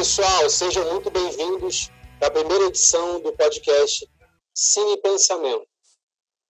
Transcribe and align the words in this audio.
Pessoal, 0.00 0.48
sejam 0.48 0.90
muito 0.90 1.10
bem-vindos 1.10 1.90
à 2.22 2.30
primeira 2.30 2.64
edição 2.64 3.20
do 3.20 3.36
podcast 3.36 4.10
Cine 4.54 4.96
Pensamento. 5.02 5.68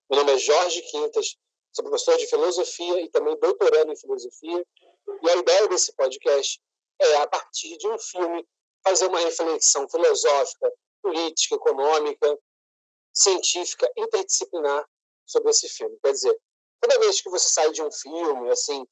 Meu 0.09 0.21
nome 0.21 0.34
é 0.34 0.39
Jorge 0.39 0.80
Quintas, 0.83 1.37
sou 1.73 1.84
professor 1.84 2.16
de 2.16 2.29
filosofia 2.29 3.01
e 3.01 3.11
também 3.11 3.37
doutorando 3.41 3.91
em 3.91 3.97
filosofia. 3.97 4.65
E 5.21 5.30
a 5.30 5.37
ideia 5.39 5.66
desse 5.66 5.93
podcast 5.97 6.62
é, 7.01 7.16
a 7.16 7.27
partir 7.27 7.77
de 7.77 7.89
um 7.89 7.98
filme, 7.98 8.47
fazer 8.84 9.07
uma 9.09 9.19
reflexão 9.19 9.89
filosófica, 9.89 10.73
política, 11.03 11.56
econômica, 11.56 12.39
científica, 13.12 13.91
interdisciplinar 13.97 14.89
sobre 15.27 15.51
esse 15.51 15.69
filme. 15.69 15.98
Quer 16.05 16.12
dizer, 16.12 16.41
toda 16.80 17.01
vez 17.01 17.20
que 17.20 17.28
você 17.28 17.48
sai 17.48 17.73
de 17.73 17.83
um 17.83 17.91
filme, 17.91 18.48
assim, 18.48 18.87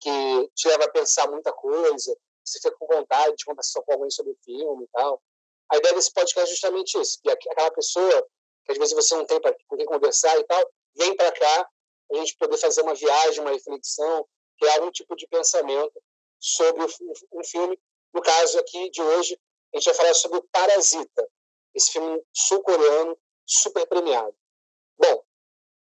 que 0.00 0.50
te 0.56 0.66
leva 0.66 0.86
a 0.86 0.90
pensar 0.90 1.30
muita 1.30 1.52
coisa, 1.52 2.12
você 2.44 2.58
fica 2.60 2.76
com 2.78 2.86
vontade 2.86 3.36
de 3.36 3.44
conversar 3.44 3.82
com 3.82 3.92
alguém 3.92 4.10
sobre 4.10 4.32
o 4.32 4.38
filme 4.44 4.84
e 4.84 4.88
tal. 4.88 5.22
A 5.70 5.76
ideia 5.76 5.94
desse 5.94 6.12
podcast 6.12 6.48
é 6.48 6.52
justamente 6.52 7.00
isso, 7.00 7.18
que 7.22 7.30
aquela 7.30 7.70
pessoa 7.70 8.28
que 8.64 8.72
às 8.72 8.78
vezes 8.78 8.94
você 8.94 9.14
não 9.14 9.24
tem 9.24 9.40
com 9.40 9.76
quem 9.76 9.86
conversar 9.86 10.38
e 10.38 10.44
tal, 10.44 10.70
vem 10.94 11.16
para 11.16 11.32
cá, 11.32 11.68
a 12.12 12.16
gente 12.16 12.36
poder 12.36 12.58
fazer 12.58 12.82
uma 12.82 12.94
viagem, 12.94 13.40
uma 13.40 13.52
reflexão, 13.52 14.26
criar 14.58 14.74
algum 14.74 14.90
tipo 14.90 15.16
de 15.16 15.26
pensamento 15.26 16.00
sobre 16.38 16.84
um 17.32 17.44
filme. 17.44 17.78
No 18.12 18.20
caso 18.20 18.58
aqui 18.58 18.90
de 18.90 19.02
hoje, 19.02 19.38
a 19.72 19.78
gente 19.78 19.86
vai 19.86 19.94
falar 19.94 20.14
sobre 20.14 20.38
o 20.38 20.42
Parasita, 20.44 21.28
esse 21.74 21.92
filme 21.92 22.22
sul-coreano 22.32 23.18
super 23.46 23.86
premiado. 23.86 24.36
Bom, 24.98 25.24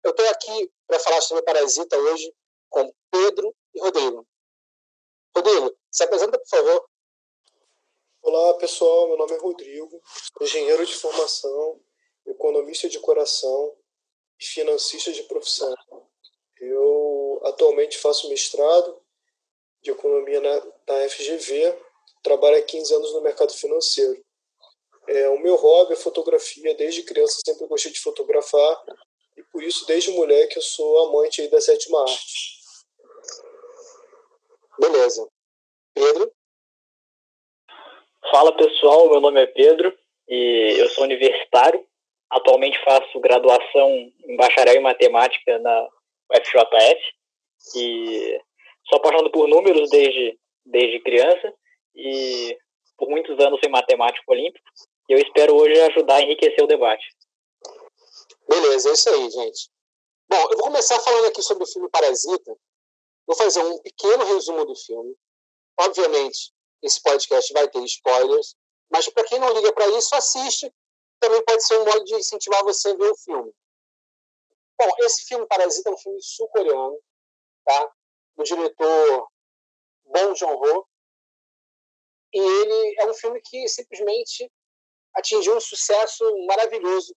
eu 0.02 0.10
estou 0.10 0.28
aqui 0.30 0.72
para 0.86 0.98
falar 0.98 1.20
sobre 1.20 1.42
o 1.42 1.44
Parasita 1.44 1.96
hoje 1.96 2.34
com 2.70 2.92
Pedro 3.10 3.54
e 3.74 3.80
Rodrigo. 3.80 4.26
Rodrigo, 5.36 5.76
se 5.92 6.02
apresenta, 6.02 6.38
por 6.38 6.48
favor. 6.48 6.88
Olá, 8.22 8.54
pessoal. 8.54 9.08
Meu 9.08 9.18
nome 9.18 9.34
é 9.34 9.36
Rodrigo, 9.36 10.02
engenheiro 10.40 10.86
de 10.86 10.94
formação, 10.94 11.78
economista 12.26 12.88
de 12.88 12.98
coração 12.98 13.76
e 14.40 14.46
financista 14.46 15.12
de 15.12 15.22
profissão. 15.24 15.74
Eu 16.58 17.38
atualmente 17.44 17.98
faço 17.98 18.30
mestrado 18.30 18.98
de 19.82 19.90
economia 19.90 20.40
na, 20.40 20.54
na 20.88 21.08
FGV, 21.10 21.82
trabalho 22.22 22.56
há 22.56 22.62
15 22.62 22.94
anos 22.94 23.12
no 23.12 23.20
mercado 23.20 23.52
financeiro. 23.52 24.24
É, 25.06 25.28
o 25.28 25.38
meu 25.38 25.54
hobby 25.56 25.92
é 25.92 25.96
fotografia, 25.96 26.74
desde 26.74 27.02
criança 27.02 27.42
sempre 27.44 27.66
gostei 27.66 27.92
de 27.92 28.00
fotografar 28.00 28.84
e 29.36 29.42
por 29.52 29.62
isso 29.62 29.86
desde 29.86 30.12
moleque 30.12 30.56
eu 30.56 30.62
sou 30.62 31.08
amante 31.08 31.46
da 31.48 31.60
sétima 31.60 32.00
arte. 32.00 32.55
Beleza. 34.78 35.28
Pedro? 35.94 36.32
Fala 38.30 38.56
pessoal, 38.56 39.08
meu 39.08 39.20
nome 39.20 39.40
é 39.40 39.46
Pedro 39.46 39.96
e 40.28 40.76
eu 40.78 40.88
sou 40.90 41.04
universitário. 41.04 41.86
Atualmente 42.28 42.82
faço 42.84 43.20
graduação 43.20 43.88
em 44.24 44.36
bacharel 44.36 44.74
em 44.74 44.80
matemática 44.80 45.58
na 45.58 45.88
UFJF 46.32 47.00
e 47.76 48.40
sou 48.88 48.98
apaixonado 48.98 49.30
por 49.30 49.48
números 49.48 49.88
desde, 49.90 50.38
desde 50.64 51.00
criança 51.00 51.54
e 51.94 52.58
por 52.98 53.08
muitos 53.08 53.38
anos 53.38 53.60
fui 53.60 53.68
matemático 53.68 54.30
olímpico 54.30 54.64
e 55.08 55.12
eu 55.12 55.18
espero 55.18 55.54
hoje 55.54 55.80
ajudar 55.80 56.16
a 56.16 56.22
enriquecer 56.22 56.62
o 56.64 56.66
debate. 56.66 57.06
Beleza, 58.48 58.90
é 58.90 58.92
isso 58.92 59.08
aí, 59.08 59.30
gente. 59.30 59.70
Bom, 60.28 60.40
eu 60.50 60.56
vou 60.58 60.66
começar 60.66 60.98
falando 61.00 61.26
aqui 61.26 61.42
sobre 61.42 61.64
o 61.64 61.66
filme 61.66 61.88
Parasita. 61.88 62.56
Vou 63.26 63.36
fazer 63.36 63.60
um 63.60 63.78
pequeno 63.82 64.24
resumo 64.24 64.64
do 64.64 64.74
filme. 64.76 65.16
Obviamente, 65.78 66.52
esse 66.82 67.02
podcast 67.02 67.52
vai 67.52 67.68
ter 67.68 67.82
spoilers, 67.84 68.56
mas 68.90 69.08
para 69.08 69.24
quem 69.24 69.38
não 69.38 69.52
liga 69.52 69.72
para 69.72 69.88
isso, 69.98 70.14
assiste. 70.14 70.72
Também 71.18 71.42
pode 71.44 71.64
ser 71.66 71.78
um 71.78 71.84
modo 71.84 72.04
de 72.04 72.14
incentivar 72.14 72.62
você 72.62 72.90
a 72.90 72.94
ver 72.94 73.10
o 73.10 73.16
filme. 73.16 73.52
Bom, 74.78 74.90
esse 75.00 75.24
filme 75.24 75.46
Parasita 75.46 75.88
é 75.88 75.92
um 75.92 75.98
filme 75.98 76.22
sul-coreano, 76.22 76.98
tá? 77.64 77.92
Do 78.36 78.44
diretor 78.44 79.28
Bong 80.04 80.34
Joon-ho. 80.34 80.86
E 82.32 82.38
ele 82.38 82.94
é 83.00 83.10
um 83.10 83.14
filme 83.14 83.40
que 83.40 83.66
simplesmente 83.68 84.50
atingiu 85.14 85.56
um 85.56 85.60
sucesso 85.60 86.24
maravilhoso, 86.46 87.16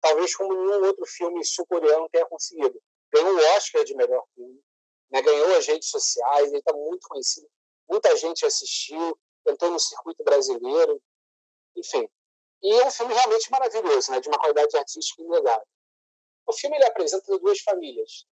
talvez 0.00 0.36
como 0.36 0.54
nenhum 0.54 0.86
outro 0.86 1.04
filme 1.06 1.44
sul-coreano 1.44 2.08
tenha 2.10 2.26
conseguido. 2.26 2.80
Ganhou 3.12 3.34
o 3.34 3.56
Oscar 3.56 3.84
de 3.84 3.96
melhor 3.96 4.24
filme, 4.34 4.62
né? 5.12 5.22
ganhou 5.22 5.56
as 5.56 5.66
redes 5.66 5.88
sociais, 5.88 6.48
ele 6.48 6.58
está 6.58 6.72
muito 6.72 7.06
conhecido 7.06 7.48
muita 7.92 8.16
gente 8.16 8.46
assistiu, 8.46 9.18
entrou 9.46 9.70
no 9.70 9.78
circuito 9.78 10.24
brasileiro, 10.24 11.02
enfim. 11.76 12.08
E 12.62 12.72
é 12.80 12.86
um 12.86 12.90
filme 12.90 13.12
realmente 13.12 13.50
maravilhoso, 13.50 14.10
né, 14.10 14.20
de 14.20 14.28
uma 14.28 14.38
qualidade 14.38 14.74
artística 14.76 15.22
inegável. 15.22 15.66
O 16.46 16.52
filme 16.54 16.76
ele 16.76 16.86
apresenta 16.86 17.38
duas 17.38 17.60
famílias. 17.60 18.26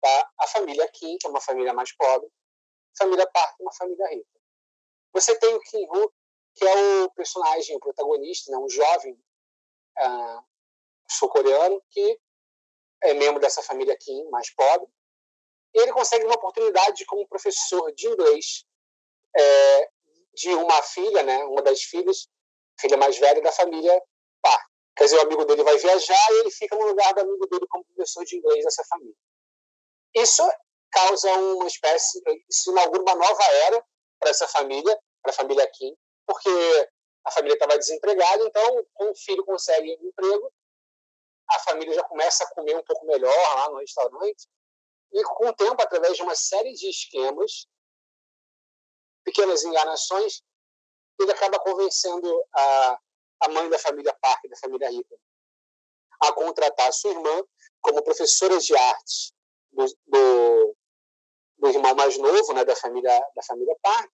Tá? 0.00 0.30
A 0.38 0.46
família 0.46 0.88
Kim, 0.92 1.18
que 1.18 1.26
é 1.26 1.30
uma 1.30 1.40
família 1.40 1.74
mais 1.74 1.94
pobre, 1.96 2.26
a 2.28 3.04
família 3.04 3.26
Park, 3.26 3.60
uma 3.60 3.72
família 3.72 4.06
rica. 4.08 4.40
Você 5.12 5.36
tem 5.38 5.54
o 5.54 5.60
Kim 5.60 5.86
Woo, 5.88 6.12
que 6.54 6.64
é 6.64 7.04
o 7.04 7.10
personagem, 7.10 7.76
o 7.76 7.80
protagonista, 7.80 8.50
né, 8.52 8.58
um 8.58 8.68
jovem 8.68 9.14
uh, 9.14 10.44
sul-coreano 11.08 11.82
que 11.90 12.20
é 13.02 13.14
membro 13.14 13.40
dessa 13.40 13.62
família 13.62 13.96
Kim, 13.96 14.28
mais 14.30 14.50
pobre. 14.54 14.88
Ele 15.74 15.92
consegue 15.92 16.24
uma 16.24 16.34
oportunidade 16.34 17.04
como 17.06 17.28
professor 17.28 17.92
de 17.92 18.08
inglês 18.08 18.64
é, 19.36 19.88
de 20.34 20.54
uma 20.54 20.82
filha, 20.82 21.22
né, 21.22 21.44
uma 21.44 21.62
das 21.62 21.82
filhas, 21.82 22.28
filha 22.80 22.96
mais 22.96 23.18
velha 23.18 23.40
da 23.40 23.52
família 23.52 24.02
Park. 24.42 24.66
Quer 24.96 25.04
dizer, 25.04 25.16
o 25.18 25.22
amigo 25.22 25.44
dele 25.44 25.62
vai 25.62 25.76
viajar 25.78 26.32
e 26.32 26.40
ele 26.40 26.50
fica 26.50 26.76
no 26.76 26.86
lugar 26.86 27.14
do 27.14 27.20
amigo 27.20 27.46
dele 27.46 27.66
como 27.68 27.84
professor 27.84 28.24
de 28.24 28.36
inglês 28.36 28.64
dessa 28.64 28.84
família. 28.84 29.14
Isso 30.14 30.42
causa 30.90 31.32
uma 31.32 31.66
espécie, 31.66 32.20
isso 32.50 32.72
inaugura 32.72 33.02
uma 33.02 33.14
nova 33.14 33.44
era 33.66 33.84
para 34.18 34.30
essa 34.30 34.48
família, 34.48 34.98
para 35.22 35.30
a 35.30 35.34
família 35.34 35.70
Kim, 35.72 35.96
porque 36.26 36.50
a 37.24 37.30
família 37.30 37.54
estava 37.54 37.78
desempregada, 37.78 38.44
então, 38.44 38.86
o 39.00 39.14
filho 39.14 39.44
consegue 39.44 39.96
um 40.00 40.08
emprego, 40.08 40.52
a 41.48 41.58
família 41.60 41.94
já 41.94 42.02
começa 42.04 42.44
a 42.44 42.54
comer 42.54 42.76
um 42.76 42.82
pouco 42.82 43.06
melhor 43.06 43.34
lá 43.54 43.70
no 43.70 43.78
restaurante, 43.78 44.48
e 45.12 45.22
com 45.24 45.48
o 45.48 45.54
tempo, 45.54 45.82
através 45.82 46.16
de 46.16 46.22
uma 46.22 46.34
série 46.34 46.72
de 46.72 46.88
esquemas, 46.88 47.66
pequenas 49.24 49.64
enganações, 49.64 50.42
ele 51.18 51.32
acaba 51.32 51.58
convencendo 51.58 52.44
a, 52.54 52.98
a 53.40 53.48
mãe 53.48 53.68
da 53.68 53.78
família 53.78 54.16
Park, 54.20 54.48
da 54.48 54.56
família 54.56 54.90
Rica, 54.90 55.16
a 56.20 56.32
contratar 56.32 56.88
a 56.88 56.92
sua 56.92 57.10
irmã 57.10 57.44
como 57.80 58.02
professora 58.02 58.58
de 58.58 58.76
arte 58.76 59.32
do, 59.72 59.84
do, 60.06 60.76
do 61.58 61.68
irmão 61.68 61.94
mais 61.94 62.16
novo, 62.16 62.52
né, 62.52 62.64
da 62.64 62.76
família 62.76 63.18
da 63.34 63.42
família 63.42 63.76
Park, 63.82 64.10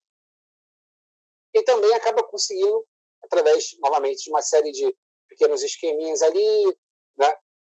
e 1.55 1.63
também 1.63 1.93
acaba 1.95 2.23
conseguindo, 2.25 2.87
através, 3.23 3.77
novamente, 3.81 4.25
de 4.25 4.31
uma 4.31 4.43
série 4.43 4.71
de 4.73 4.95
pequenos 5.29 5.63
esqueminhas 5.63 6.23
ali, 6.23 6.79
né, 7.17 7.37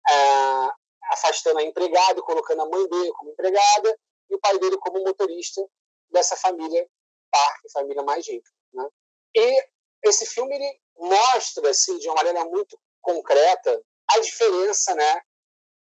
é, 0.10 0.72
afastando 1.12 1.59
a 1.59 1.63
empregada, 1.63 2.22
colocando 2.22 2.62
a 2.62 2.69
mãe 2.69 2.88
dele 2.88 3.12
como 3.13 3.31
empregada 3.31 4.00
e 4.29 4.35
o 4.35 4.40
pai 4.40 4.57
dele 4.59 4.78
como 4.78 5.03
motorista 5.03 5.66
dessa 6.09 6.35
família 6.35 6.88
Park, 7.31 7.62
família 7.73 8.03
mais 8.03 8.28
rica. 8.28 8.50
Né? 8.73 8.88
E 9.35 9.68
esse 10.04 10.25
filme 10.25 10.56
ele 10.56 10.80
mostra 10.98 11.69
assim, 11.69 11.98
de 11.98 12.07
uma 12.07 12.15
maneira 12.15 12.45
muito 12.45 12.80
concreta 13.01 13.83
a 14.09 14.19
diferença 14.19 14.95
né, 14.95 15.21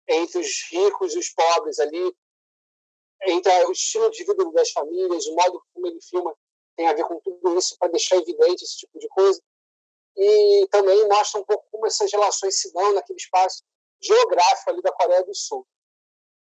entre 0.09 0.39
os 0.39 0.71
ricos 0.71 1.15
e 1.15 1.19
os 1.19 1.31
pobres 1.31 1.79
ali, 1.79 2.15
entre 3.23 3.51
o 3.65 3.73
estilo 3.73 4.11
de 4.11 4.25
vida 4.25 4.45
das 4.53 4.71
famílias, 4.71 5.27
o 5.27 5.35
modo 5.35 5.63
como 5.73 5.87
ele 5.87 6.01
filma 6.01 6.35
tem 6.77 6.89
a 6.89 6.95
ver 6.95 7.05
com 7.05 7.21
tudo 7.21 7.59
isso 7.59 7.77
para 7.79 7.91
deixar 7.91 8.17
evidente 8.17 8.65
esse 8.65 8.79
tipo 8.79 8.99
de 8.99 9.09
coisa. 9.09 9.41
E 10.17 10.67
também 10.71 11.07
mostra 11.09 11.41
um 11.41 11.45
pouco 11.45 11.67
como 11.71 11.87
essas 11.87 12.11
relações 12.11 12.61
se 12.61 12.73
dão 12.73 12.93
naquele 12.93 13.19
espaço 13.19 13.63
geográfico 14.03 14.71
ali 14.71 14.83
da 14.83 14.93
Coreia 14.93 15.25
do 15.25 15.35
Sul. 15.35 15.67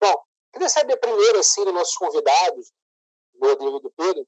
Bom, 0.00 0.22
queria 0.52 0.68
saber 0.68 0.96
primeiro, 0.96 1.38
assim, 1.38 1.64
dos 1.64 1.74
nossos 1.74 1.96
convidados, 1.96 2.72
do 3.34 3.48
Rodrigo 3.48 3.78
e 3.78 3.82
do 3.82 3.90
Pedro, 3.90 4.26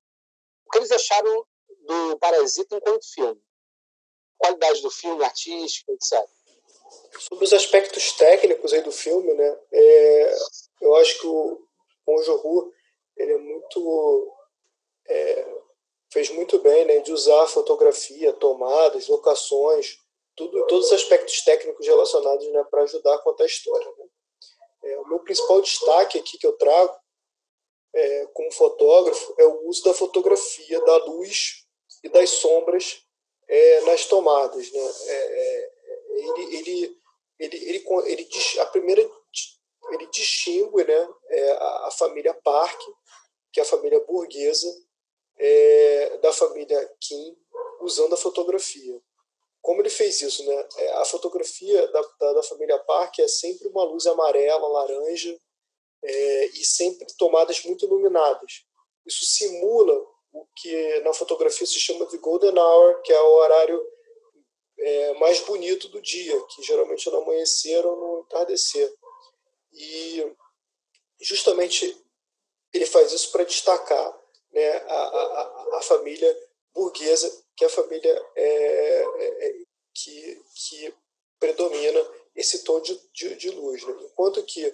que 0.71 0.79
eles 0.79 0.91
acharam 0.91 1.47
do 1.87 2.19
Parasita 2.19 2.77
enquanto 2.77 3.13
filme? 3.13 3.41
Qualidade 4.39 4.83
do 4.83 4.91
filme, 4.91 5.25
artística, 5.25 5.93
etc. 5.93 6.29
Sobre 7.19 7.45
os 7.45 7.53
aspectos 7.53 8.13
técnicos 8.13 8.73
aí 8.73 8.83
do 8.83 8.93
filme, 8.93 9.33
né? 9.35 9.61
É, 9.73 10.35
eu 10.81 10.95
acho 10.97 11.21
que 11.21 11.27
o 11.27 12.23
Joon-ho 12.23 12.73
ele 13.17 13.33
é 13.33 13.39
muito 13.39 14.37
é, 15.09 15.63
fez 16.13 16.29
muito 16.31 16.59
bem, 16.59 16.85
né, 16.85 16.99
de 17.01 17.13
usar 17.13 17.47
fotografia, 17.47 18.33
tomadas, 18.35 19.09
locações, 19.09 19.99
tudo, 20.37 20.67
todos 20.67 20.87
os 20.87 20.93
aspectos 20.93 21.43
técnicos 21.43 21.87
relacionados, 21.87 22.47
né, 22.51 22.65
para 22.71 22.83
ajudar 22.83 23.15
a 23.15 23.19
contar 23.19 23.45
a 23.45 23.47
história. 23.47 23.87
Né? 23.99 24.07
É, 24.85 24.99
o 24.99 25.09
meu 25.09 25.21
principal 25.21 25.61
destaque 25.61 26.19
aqui 26.19 26.39
que 26.39 26.47
eu 26.47 26.57
trago 26.57 26.97
é, 27.95 28.27
como 28.33 28.51
fotógrafo 28.53 29.35
é 29.39 29.45
o 29.45 29.69
uso 29.69 29.85
da 29.85 29.95
fotografia, 29.95 30.81
da 30.81 30.97
luz 31.05 31.67
e 32.03 32.09
das 32.09 32.31
sombras 32.31 33.05
é, 33.49 33.81
nas 33.83 34.07
tomadas. 34.07 34.73
Né? 34.73 34.93
É, 35.07 35.15
é 35.15 35.73
ele, 36.13 36.57
ele, 36.57 37.01
ele, 37.39 37.57
ele, 37.57 38.11
ele, 38.13 38.61
a 38.61 38.67
primeira 38.67 39.11
ele 39.91 40.07
distingue 40.07 40.85
né, 40.85 41.09
é, 41.29 41.51
a, 41.53 41.91
família 41.91 42.33
Park, 42.33 42.81
que 43.53 43.61
é 43.61 43.63
a 43.63 43.67
família 43.67 44.01
burguesa, 44.01 44.69
da 46.23 46.33
família 46.33 46.95
Kim, 47.01 47.37
usando 47.81 48.15
a 48.15 48.17
fotografia. 48.17 49.03
Como 49.63 49.81
ele 49.81 49.89
fez 49.89 50.21
isso? 50.21 50.45
Né? 50.45 50.69
É, 50.79 50.93
a 50.95 51.05
fotografia 51.05 51.87
da, 51.89 52.03
da, 52.21 52.33
da 52.35 52.43
família 52.43 52.79
Park 52.81 53.21
é 53.21 53.29
sempre 53.29 53.69
uma 53.69 53.85
luz 53.85 54.07
amarela, 54.07 54.69
laranja, 54.69 55.39
é, 56.05 56.47
e 56.47 56.65
sempre 56.65 57.07
tomadas 57.17 57.63
muito 57.65 57.87
iluminadas. 57.87 58.65
Isso 59.07 59.25
simula 59.25 59.95
o 60.33 60.47
que 60.57 61.01
na 61.01 61.13
fotografia 61.13 61.67
se 61.67 61.79
chama 61.79 62.07
de 62.07 62.19
golden 62.19 62.59
hour, 62.59 63.01
que 63.03 63.13
é 63.13 63.21
o 63.21 63.35
horário 63.35 63.81
é, 64.79 65.15
mais 65.15 65.41
bonito 65.41 65.89
do 65.89 66.01
dia, 66.03 66.41
que 66.47 66.63
geralmente 66.63 67.09
é 67.09 67.13
no 67.13 67.23
amanhecer 67.23 67.87
ou 67.87 67.97
no 67.97 68.21
entardecer. 68.25 68.93
E 69.73 70.37
justamente 71.21 71.97
ele 72.73 72.87
faz 72.87 73.13
isso 73.13 73.31
para 73.31 73.45
destacar 73.45 74.21
né, 74.53 74.77
a, 74.89 74.95
a, 74.95 75.79
a, 75.79 75.83
família 75.83 76.49
burguesa, 76.75 77.42
que 77.57 77.65
a 77.65 77.69
família 77.69 78.27
é, 78.37 79.03
é, 79.03 79.49
é, 79.49 79.53
que, 79.95 80.43
que 80.55 80.95
predomina 81.39 82.01
esse 82.35 82.65
tom 82.65 82.81
de, 82.81 82.99
de, 83.13 83.37
de 83.37 83.51
luz. 83.51 83.85
Né? 83.85 83.95
Enquanto 84.05 84.43
que 84.45 84.73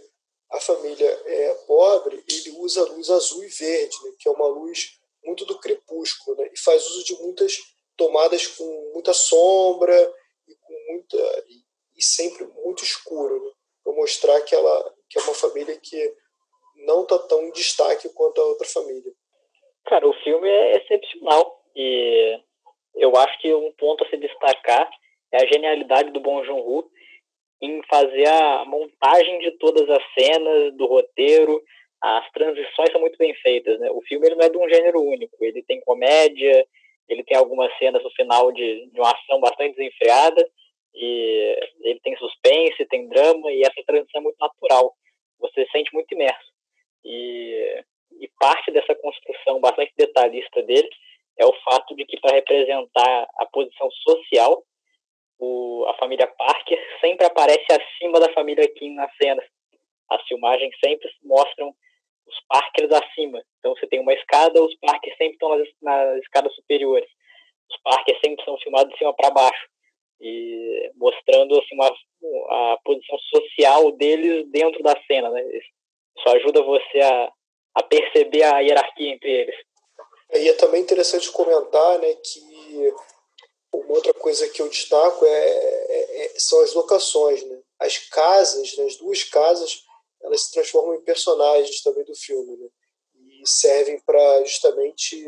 a 0.50 0.60
família 0.60 1.08
é 1.26 1.54
pobre, 1.66 2.24
ele 2.28 2.50
usa 2.58 2.82
a 2.82 2.92
luz 2.92 3.10
azul 3.10 3.44
e 3.44 3.48
verde, 3.48 3.96
né? 4.04 4.12
que 4.18 4.28
é 4.28 4.32
uma 4.32 4.46
luz 4.46 4.98
muito 5.24 5.44
do 5.44 5.58
crepúsculo, 5.58 6.36
né? 6.36 6.50
e 6.52 6.58
faz 6.58 6.86
uso 6.86 7.04
de 7.04 7.14
muitas 7.22 7.56
tomadas 7.96 8.46
com 8.46 8.92
muita 8.94 9.12
sombra 9.12 10.14
e 10.46 10.54
com 10.54 10.92
muita 10.92 11.44
e, 11.48 11.62
e 11.96 12.02
sempre 12.02 12.46
muito 12.46 12.84
escuro, 12.84 13.44
né? 13.44 13.52
para 13.82 13.92
mostrar 13.94 14.40
que 14.42 14.54
ela 14.54 14.94
que 15.10 15.18
é 15.18 15.22
uma 15.22 15.34
família 15.34 15.78
que 15.80 16.14
não 16.84 17.02
está 17.02 17.18
tão 17.18 17.42
em 17.42 17.52
destaque 17.52 18.08
quanto 18.10 18.40
a 18.40 18.44
outra 18.44 18.66
família. 18.68 19.12
Cara, 19.86 20.06
o 20.06 20.12
filme 20.22 20.48
é 20.48 20.76
excepcional 20.76 21.64
e 21.74 22.38
eu 22.98 23.16
acho 23.16 23.38
que 23.40 23.52
um 23.54 23.72
ponto 23.72 24.04
a 24.04 24.08
se 24.08 24.16
destacar 24.16 24.88
é 25.32 25.42
a 25.42 25.46
genialidade 25.46 26.10
do 26.10 26.20
Bong 26.20 26.44
Joon-ho 26.44 26.90
em 27.60 27.82
fazer 27.88 28.28
a 28.28 28.64
montagem 28.64 29.38
de 29.40 29.52
todas 29.52 29.88
as 29.88 30.02
cenas 30.14 30.74
do 30.76 30.86
roteiro. 30.86 31.62
As 32.00 32.30
transições 32.30 32.90
são 32.92 33.00
muito 33.00 33.18
bem 33.18 33.34
feitas, 33.34 33.78
né? 33.80 33.90
O 33.90 34.00
filme 34.02 34.26
ele 34.26 34.36
não 34.36 34.46
é 34.46 34.48
de 34.48 34.56
um 34.56 34.68
gênero 34.68 35.00
único. 35.00 35.36
Ele 35.40 35.62
tem 35.62 35.80
comédia, 35.80 36.66
ele 37.08 37.24
tem 37.24 37.36
algumas 37.36 37.76
cenas 37.78 38.02
no 38.02 38.10
final 38.10 38.52
de, 38.52 38.86
de 38.86 39.00
uma 39.00 39.10
ação 39.10 39.40
bastante 39.40 39.76
desenfreada 39.76 40.48
e 40.94 41.58
ele 41.82 42.00
tem 42.00 42.16
suspense, 42.16 42.86
tem 42.86 43.08
drama 43.08 43.50
e 43.50 43.62
essa 43.62 43.82
transição 43.86 44.20
é 44.20 44.24
muito 44.24 44.38
natural. 44.40 44.94
Você 45.40 45.64
se 45.64 45.72
sente 45.72 45.92
muito 45.92 46.12
imerso. 46.12 46.52
E, 47.04 47.82
e 48.20 48.28
parte 48.38 48.70
dessa 48.70 48.94
construção 48.94 49.60
bastante 49.60 49.92
detalhista 49.96 50.62
dele 50.62 50.88
é 51.38 51.46
o 51.46 51.52
fato 51.64 51.94
de 51.94 52.04
que 52.04 52.20
para 52.20 52.34
representar 52.34 53.28
a 53.38 53.46
posição 53.46 53.90
social 53.90 54.62
o, 55.38 55.86
a 55.88 55.94
família 55.94 56.26
Parker 56.26 56.78
sempre 57.00 57.26
aparece 57.26 57.66
acima 57.70 58.18
da 58.18 58.32
família 58.32 58.68
Kim 58.74 58.94
nas 58.94 59.10
cenas. 59.16 59.44
As 60.10 60.22
filmagens 60.26 60.74
sempre 60.84 61.08
mostram 61.22 61.72
os 62.26 62.40
Parkers 62.48 62.90
acima. 62.92 63.42
Então 63.58 63.74
você 63.74 63.86
tem 63.86 64.00
uma 64.00 64.12
escada, 64.12 64.62
os 64.62 64.74
Parkers 64.80 65.16
sempre 65.16 65.34
estão 65.34 65.56
nas, 65.56 65.68
nas 65.80 66.18
escadas 66.18 66.54
superiores. 66.54 67.08
Os 67.70 67.76
Parkers 67.82 68.18
sempre 68.24 68.44
são 68.44 68.58
filmados 68.58 68.92
de 68.92 68.98
cima 68.98 69.14
para 69.14 69.30
baixo 69.30 69.68
e 70.20 70.90
mostrando 70.96 71.58
assim 71.58 71.74
uma, 71.74 71.86
a 71.88 72.78
posição 72.84 73.18
social 73.18 73.92
deles 73.92 74.50
dentro 74.50 74.82
da 74.82 75.00
cena, 75.06 75.30
né? 75.30 75.42
Isso 75.42 76.28
ajuda 76.30 76.62
você 76.62 77.00
a, 77.00 77.32
a 77.76 77.82
perceber 77.84 78.42
a 78.42 78.58
hierarquia 78.58 79.12
entre 79.12 79.30
eles. 79.30 79.67
E 80.34 80.48
é 80.48 80.52
também 80.52 80.82
interessante 80.82 81.30
comentar, 81.30 81.98
né, 81.98 82.14
que 82.14 82.94
uma 83.72 83.94
outra 83.94 84.14
coisa 84.14 84.48
que 84.48 84.60
eu 84.60 84.68
destaco 84.68 85.24
é, 85.24 85.30
é, 85.30 86.24
é, 86.24 86.38
são 86.38 86.60
as 86.60 86.74
locações. 86.74 87.42
Né? 87.44 87.60
As 87.78 87.98
casas, 87.98 88.76
né, 88.76 88.84
as 88.84 88.96
duas 88.96 89.24
casas, 89.24 89.82
elas 90.22 90.42
se 90.42 90.52
transformam 90.52 90.94
em 90.94 91.02
personagens 91.02 91.82
também 91.82 92.04
do 92.04 92.14
filme. 92.14 92.56
Né? 92.56 92.68
E 93.14 93.48
servem 93.48 94.00
para 94.00 94.44
justamente 94.44 95.24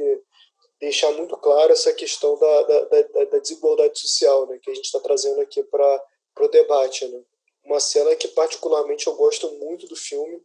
deixar 0.81 1.13
muito 1.13 1.37
claro 1.37 1.73
essa 1.73 1.93
questão 1.93 2.39
da, 2.39 2.63
da, 2.63 2.85
da, 2.85 3.25
da 3.25 3.39
desigualdade 3.39 3.99
social 3.99 4.47
né? 4.47 4.59
que 4.63 4.71
a 4.71 4.75
gente 4.75 4.87
está 4.87 5.01
trazendo 5.01 5.41
aqui 5.41 5.63
para 5.65 6.05
o 6.41 6.49
debate. 6.49 7.07
Né? 7.07 7.23
Uma 7.65 7.81
cena 7.81 8.17
que 8.17 8.29
particularmente 8.29 9.07
eu 9.07 9.15
gosto 9.15 9.51
muito 9.53 9.87
do 9.87 9.97
filme 9.97 10.43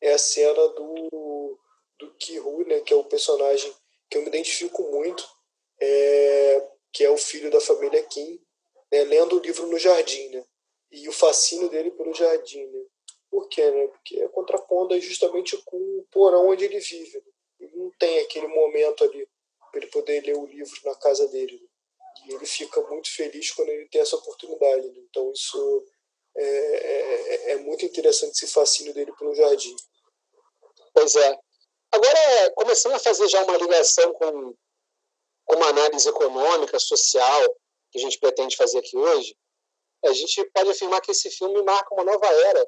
é 0.00 0.12
a 0.12 0.18
cena 0.18 0.68
do, 0.68 1.58
do 1.98 2.14
Kihu, 2.18 2.64
né? 2.66 2.80
que 2.80 2.92
é 2.92 2.96
o 2.96 3.04
personagem 3.04 3.74
que 4.14 4.18
eu 4.18 4.22
me 4.22 4.28
identifico 4.28 4.80
muito. 4.92 5.28
É, 5.80 6.68
que 6.92 7.02
é 7.02 7.10
o 7.10 7.16
filho 7.16 7.50
da 7.50 7.60
família 7.60 8.00
Kim, 8.04 8.40
né, 8.92 9.02
lendo 9.02 9.36
o 9.36 9.40
livro 9.40 9.66
no 9.66 9.76
jardim, 9.76 10.28
né? 10.28 10.44
E 10.92 11.08
o 11.08 11.12
fascínio 11.12 11.68
dele 11.68 11.90
pelo 11.90 12.14
jardim, 12.14 12.64
né? 12.64 12.84
Por 13.28 13.48
quê, 13.48 13.68
né? 13.68 13.88
Porque 13.88 14.20
é 14.20 14.28
contrapondo 14.28 14.98
justamente 15.00 15.56
com 15.64 15.76
o 15.76 16.06
porão 16.12 16.46
onde 16.46 16.64
ele 16.64 16.78
vive. 16.78 17.18
Né? 17.18 17.32
Ele 17.58 17.76
não 17.76 17.90
tem 17.98 18.20
aquele 18.20 18.46
momento 18.46 19.02
ali 19.02 19.28
para 19.72 19.80
ele 19.80 19.90
poder 19.90 20.24
ler 20.24 20.36
o 20.36 20.46
livro 20.46 20.80
na 20.84 20.94
casa 20.94 21.26
dele. 21.26 21.60
Né? 21.60 21.68
E 22.28 22.34
ele 22.34 22.46
fica 22.46 22.80
muito 22.82 23.12
feliz 23.12 23.50
quando 23.50 23.70
ele 23.70 23.88
tem 23.88 24.00
essa 24.00 24.14
oportunidade. 24.14 24.86
Né? 24.86 25.02
Então 25.10 25.32
isso 25.32 25.84
é, 26.36 26.46
é, 26.46 27.50
é, 27.50 27.56
muito 27.56 27.84
interessante 27.84 28.34
esse 28.34 28.46
fascínio 28.46 28.94
dele 28.94 29.12
pelo 29.18 29.34
jardim. 29.34 29.74
Pois 30.92 31.16
é. 31.16 31.36
Agora, 31.94 32.52
começando 32.56 32.94
a 32.94 32.98
fazer 32.98 33.28
já 33.28 33.40
uma 33.44 33.56
ligação 33.56 34.12
com 34.14 34.56
com 35.44 35.56
uma 35.56 35.68
análise 35.68 36.08
econômica, 36.08 36.76
social, 36.80 37.56
que 37.92 37.98
a 37.98 38.00
gente 38.00 38.18
pretende 38.18 38.56
fazer 38.56 38.78
aqui 38.78 38.96
hoje, 38.96 39.36
a 40.04 40.12
gente 40.12 40.44
pode 40.46 40.70
afirmar 40.70 41.00
que 41.02 41.12
esse 41.12 41.30
filme 41.30 41.62
marca 41.62 41.94
uma 41.94 42.02
nova 42.02 42.26
era 42.26 42.66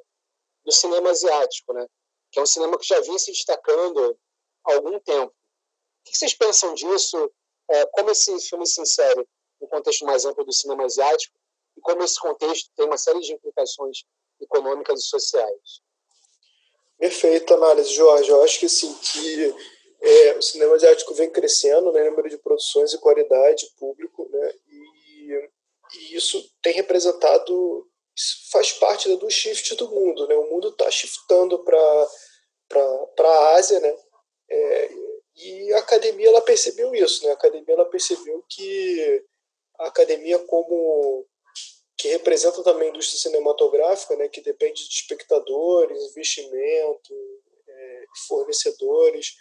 do 0.65 0.71
cinema 0.71 1.11
asiático, 1.11 1.73
né? 1.73 1.87
que 2.31 2.39
é 2.39 2.43
um 2.43 2.47
cinema 2.47 2.79
que 2.79 2.87
já 2.87 3.01
vinha 3.01 3.19
se 3.19 3.33
destacando 3.33 4.17
há 4.65 4.75
algum 4.75 5.01
tempo. 5.01 5.33
O 5.33 6.11
que 6.11 6.17
vocês 6.17 6.35
pensam 6.35 6.75
disso? 6.75 7.33
É, 7.69 7.85
como 7.87 8.11
esse 8.11 8.39
filme 8.49 8.65
se 8.65 8.81
insere 8.81 9.27
no 9.61 9.67
contexto 9.67 10.05
mais 10.05 10.25
amplo 10.25 10.45
do 10.45 10.53
cinema 10.53 10.85
asiático 10.85 11.37
e 11.77 11.81
como 11.81 12.05
esse 12.05 12.21
contexto 12.21 12.71
tem 12.77 12.87
uma 12.87 12.97
série 12.97 13.19
de 13.21 13.33
implicações 13.33 14.05
econômicas 14.41 15.01
e 15.01 15.09
sociais? 15.09 15.81
Perfeita 16.99 17.55
análise, 17.55 17.93
Jorge. 17.93 18.31
Eu 18.31 18.43
acho 18.43 18.59
que 18.59 18.69
sim, 18.69 18.95
que 18.95 19.55
é, 20.01 20.37
o 20.37 20.43
cinema 20.43 20.75
asiático 20.75 21.15
vem 21.15 21.31
crescendo, 21.31 21.93
né, 21.93 22.09
número 22.09 22.29
de 22.29 22.39
produções 22.39 22.93
e 22.93 22.99
qualidade, 22.99 23.71
público, 23.79 24.29
né, 24.31 24.55
e, 24.69 25.51
e 25.95 26.17
isso 26.17 26.43
tem 26.63 26.73
representado, 26.75 27.89
isso 28.15 28.51
faz 28.51 28.73
parte 28.73 29.15
do 29.17 29.31
shift 29.31 29.75
do 29.75 29.91
mundo, 29.91 30.27
né, 30.29 30.35
o 30.37 30.51
mundo 30.51 30.69
está 30.69 30.91
shiftando 30.91 31.63
para 31.65 32.09
a 33.21 33.55
Ásia, 33.57 33.81
né, 33.81 33.97
é, 34.49 34.91
e 35.37 35.73
a 35.73 35.79
academia 35.79 36.29
ela 36.29 36.43
percebeu 36.43 36.95
isso, 36.95 37.25
né, 37.25 37.31
a 37.31 37.35
academia 37.35 37.75
ela 37.75 37.87
percebeu 37.87 38.45
que 38.49 39.25
a 39.79 39.89
academia 39.89 40.39
como 40.41 41.27
que 41.97 42.09
representa 42.09 42.63
também 42.63 42.89
a 42.89 42.91
indústria 42.91 43.19
cinematográfica, 43.19 44.17
né, 44.17 44.29
que 44.29 44.41
depende 44.41 44.87
de 44.87 44.95
espectadores, 44.95 46.11
investimento, 46.11 47.15
é, 47.69 48.05
fornecedores, 48.29 49.35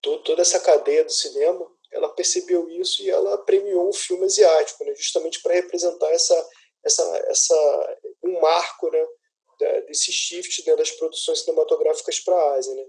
toda 0.00 0.42
essa 0.42 0.60
cadeia 0.60 1.04
do 1.04 1.12
cinema, 1.12 1.66
ela 1.92 2.08
percebeu 2.10 2.68
isso 2.68 3.02
e 3.02 3.08
ela 3.08 3.38
premiou 3.38 3.88
um 3.88 3.92
filme 3.92 4.24
asiático, 4.24 4.84
né, 4.84 4.94
justamente 4.96 5.40
para 5.40 5.54
representar 5.54 6.10
essa, 6.10 6.48
essa, 6.84 7.16
essa, 7.28 7.98
um 8.22 8.40
marco 8.40 8.90
né, 8.90 9.06
desse 9.86 10.12
shift 10.12 10.66
né, 10.66 10.76
das 10.76 10.90
produções 10.90 11.40
cinematográficas 11.40 12.18
para 12.20 12.34
a 12.34 12.54
Ásia. 12.54 12.74
Né. 12.74 12.84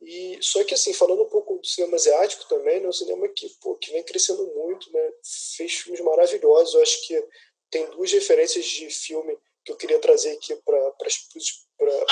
E, 0.00 0.38
só 0.40 0.62
que, 0.62 0.74
assim, 0.74 0.92
falando 0.92 1.24
um 1.24 1.28
pouco 1.28 1.58
do 1.58 1.66
cinema 1.66 1.96
asiático 1.96 2.48
também, 2.48 2.80
né, 2.80 2.88
um 2.88 2.92
cinema 2.92 3.28
que, 3.28 3.48
pô, 3.60 3.74
que 3.74 3.90
vem 3.90 4.04
crescendo 4.04 4.46
muito, 4.54 4.90
né, 4.92 5.12
fez 5.56 5.74
filmes 5.74 6.00
maravilhosos. 6.00 6.74
Eu 6.74 6.82
acho 6.82 7.06
que 7.06 7.28
tem 7.70 7.88
duas 7.90 8.12
referências 8.12 8.64
de 8.64 8.90
filme 8.90 9.38
que 9.64 9.72
eu 9.72 9.76
queria 9.76 9.98
trazer 9.98 10.32
aqui 10.32 10.54
para 10.56 10.94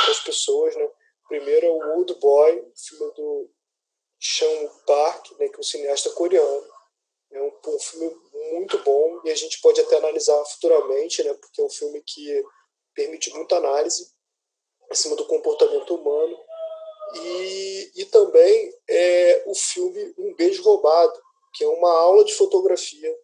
as 0.09 0.21
pessoas. 0.21 0.77
Né. 0.77 0.89
Primeiro 1.29 1.67
é 1.67 1.71
o 1.71 1.97
Old 1.97 2.15
Boy, 2.15 2.73
filme 2.77 3.13
do 3.15 3.51
Chan 4.19 4.69
Park, 4.87 5.33
né, 5.39 5.49
que 5.49 5.57
é 5.57 5.61
um 5.61 5.63
cineasta 5.63 6.11
coreano. 6.11 6.67
É 7.33 7.43
um, 7.43 7.53
um, 7.67 7.79
filme 7.81 8.15
muito 8.53 8.79
bom 8.79 9.21
e 9.25 9.31
a 9.31 9.35
gente 9.35 9.61
pode 9.61 9.81
até 9.81 9.97
analisar 9.97 10.43
futuramente, 10.45 11.23
né, 11.23 11.35
porque 11.35 11.61
é 11.61 11.65
um 11.65 11.71
filme 11.71 12.03
que 12.03 12.45
permite 12.95 13.31
muita 13.35 13.57
análise 13.57 14.11
em 14.91 14.95
cima 14.95 15.17
do 15.17 15.27
comportamento 15.27 15.95
humano. 15.95 16.39
E, 17.15 17.93
e 17.97 18.05
também 18.07 18.75
é 18.89 19.45
o 19.47 19.55
filme 19.55 20.15
Um 20.19 20.35
Beijo 20.35 20.63
Roubado, 20.63 21.21
que 21.55 21.65
é 21.65 21.69
uma 21.69 21.91
aula 21.91 22.25
de 22.25 22.35
fotografia 22.35 23.17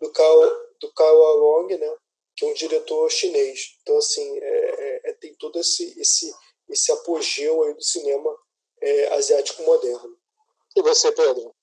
do 0.00 0.10
Cao, 0.12 0.63
do 0.80 0.92
Cao 0.92 1.26
Arong, 1.26 1.76
né? 1.76 1.96
que 2.36 2.44
é 2.44 2.48
um 2.48 2.54
diretor 2.54 3.10
chinês. 3.10 3.76
Então, 3.82 3.96
assim, 3.96 4.38
é, 4.38 4.46
é, 4.46 5.10
é, 5.10 5.12
tem 5.14 5.34
todo 5.36 5.58
esse, 5.58 5.98
esse, 6.00 6.32
esse 6.68 6.92
apogeu 6.92 7.62
aí 7.62 7.74
do 7.74 7.82
cinema 7.82 8.36
é, 8.82 9.06
asiático 9.14 9.62
moderno. 9.62 10.16
E 10.76 10.82
você, 10.82 11.12
Pedro? 11.12 11.54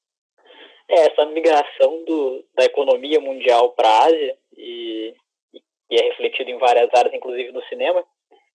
É, 0.90 1.08
essa 1.08 1.26
migração 1.26 2.04
do, 2.06 2.46
da 2.56 2.66
economia 2.66 3.20
mundial 3.20 3.74
para 3.74 3.88
a 3.88 4.06
Ásia, 4.06 4.38
e, 4.58 5.14
e 5.90 5.96
é 5.98 6.04
refletido 6.10 6.50
em 6.50 6.58
várias 6.58 6.90
áreas, 6.94 7.14
inclusive 7.14 7.52
no 7.52 7.64
cinema, 7.66 8.06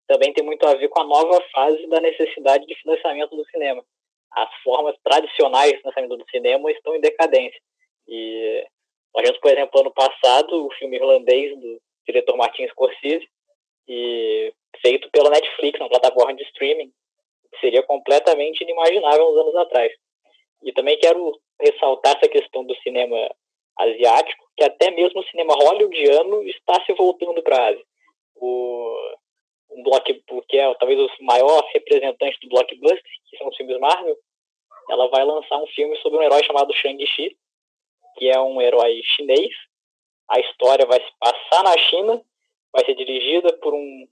também 0.07 0.33
tem 0.33 0.45
muito 0.45 0.65
a 0.67 0.75
ver 0.75 0.89
com 0.89 1.01
a 1.01 1.05
nova 1.05 1.43
fase 1.53 1.87
da 1.89 2.01
necessidade 2.01 2.65
de 2.67 2.75
financiamento 2.77 3.37
do 3.37 3.45
cinema. 3.47 3.85
As 4.33 4.49
formas 4.63 4.97
tradicionais 5.03 5.73
de 5.73 5.79
financiamento 5.79 6.17
do 6.17 6.31
cinema 6.31 6.71
estão 6.71 6.95
em 6.95 7.01
decadência. 7.01 7.61
E 8.07 8.67
nós 9.17 9.25
vimos, 9.25 9.41
por 9.41 9.51
exemplo, 9.51 9.81
ano 9.81 9.91
passado, 9.93 10.67
o 10.67 10.71
filme 10.75 10.97
irlandês 10.97 11.59
do 11.59 11.81
diretor 12.07 12.37
Martin 12.37 12.69
Scorsese, 12.69 13.27
e 13.89 14.53
feito 14.83 15.11
pela 15.11 15.31
Netflix, 15.31 15.81
uma 15.81 15.89
plataforma 15.89 16.35
de 16.35 16.43
streaming, 16.45 16.93
seria 17.59 17.83
completamente 17.83 18.61
inimaginável 18.63 19.31
uns 19.31 19.39
anos 19.39 19.57
atrás. 19.57 19.91
E 20.63 20.71
também 20.73 20.99
quero 20.99 21.33
ressaltar 21.59 22.17
essa 22.17 22.29
questão 22.29 22.63
do 22.65 22.75
cinema 22.83 23.17
asiático, 23.79 24.45
que 24.55 24.65
até 24.65 24.91
mesmo 24.91 25.21
o 25.21 25.27
cinema 25.29 25.55
hollywoodiano 25.55 26.43
está 26.43 26.85
se 26.85 26.93
voltando 26.93 27.43
para 27.43 27.57
a 27.57 27.69
Ásia. 27.69 27.85
O, 28.35 29.17
um 29.71 29.83
block, 29.83 30.13
que 30.47 30.59
é 30.59 30.75
talvez 30.75 31.01
o 31.01 31.25
maior 31.25 31.67
representante 31.73 32.39
do 32.43 32.51
blockbuster, 32.51 33.03
que 33.31 33.39
são 33.39 33.49
os 33.49 33.57
filmes 33.57 33.79
Marvel, 33.79 34.17
ela 34.91 35.09
vai 35.09 35.25
lançar 35.25 35.57
um 35.57 35.67
filme 35.69 35.97
sobre 35.99 36.19
um 36.19 36.23
herói 36.23 36.45
chamado 36.45 36.75
Shang-Chi, 36.75 37.35
que 38.17 38.29
é 38.29 38.41
um 38.41 38.61
herói 38.61 39.01
chinês. 39.05 39.55
A 40.29 40.41
história 40.41 40.87
vai 40.87 41.01
se 41.01 41.13
passar 41.19 41.63
na 41.63 41.77
China, 41.79 42.23
vai 42.73 42.85
ser 42.85 42.95
dirigida 42.95 43.53
por 43.59 43.75
um 43.75 44.09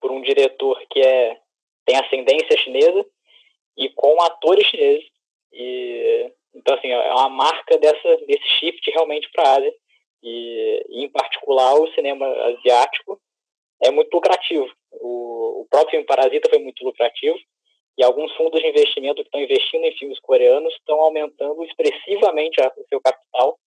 por 0.00 0.10
um 0.10 0.22
diretor 0.22 0.80
que 0.90 1.00
é 1.00 1.38
tem 1.84 1.96
ascendência 1.96 2.56
chinesa 2.58 3.04
e 3.76 3.88
com 3.90 4.20
atores 4.22 4.66
chineses. 4.66 5.08
E 5.52 6.32
então 6.54 6.74
assim, 6.74 6.88
é 6.88 7.12
uma 7.12 7.28
marca 7.28 7.78
dessa 7.78 8.16
desse 8.26 8.48
shift 8.58 8.90
realmente 8.90 9.30
para 9.32 9.48
a 9.48 9.56
Ásia. 9.56 9.74
E, 10.22 10.84
em 10.90 11.08
particular 11.08 11.74
o 11.74 11.90
cinema 11.94 12.26
asiático 12.26 13.20
é 13.82 13.90
muito 13.90 14.12
lucrativo. 14.12 14.70
O, 14.92 15.62
o 15.62 15.66
próprio 15.70 15.92
filme 15.92 16.06
Parasita 16.06 16.50
foi 16.50 16.58
muito 16.58 16.84
lucrativo 16.84 17.38
e 18.00 18.02
alguns 18.02 18.34
fundos 18.34 18.58
de 18.58 18.66
investimento 18.66 19.16
que 19.16 19.28
estão 19.28 19.42
investindo 19.42 19.84
em 19.84 19.94
filmes 19.98 20.18
coreanos 20.20 20.72
estão 20.72 20.98
aumentando 21.02 21.62
expressivamente 21.64 22.58
o 22.58 22.84
seu 22.88 22.98
capital 22.98 23.58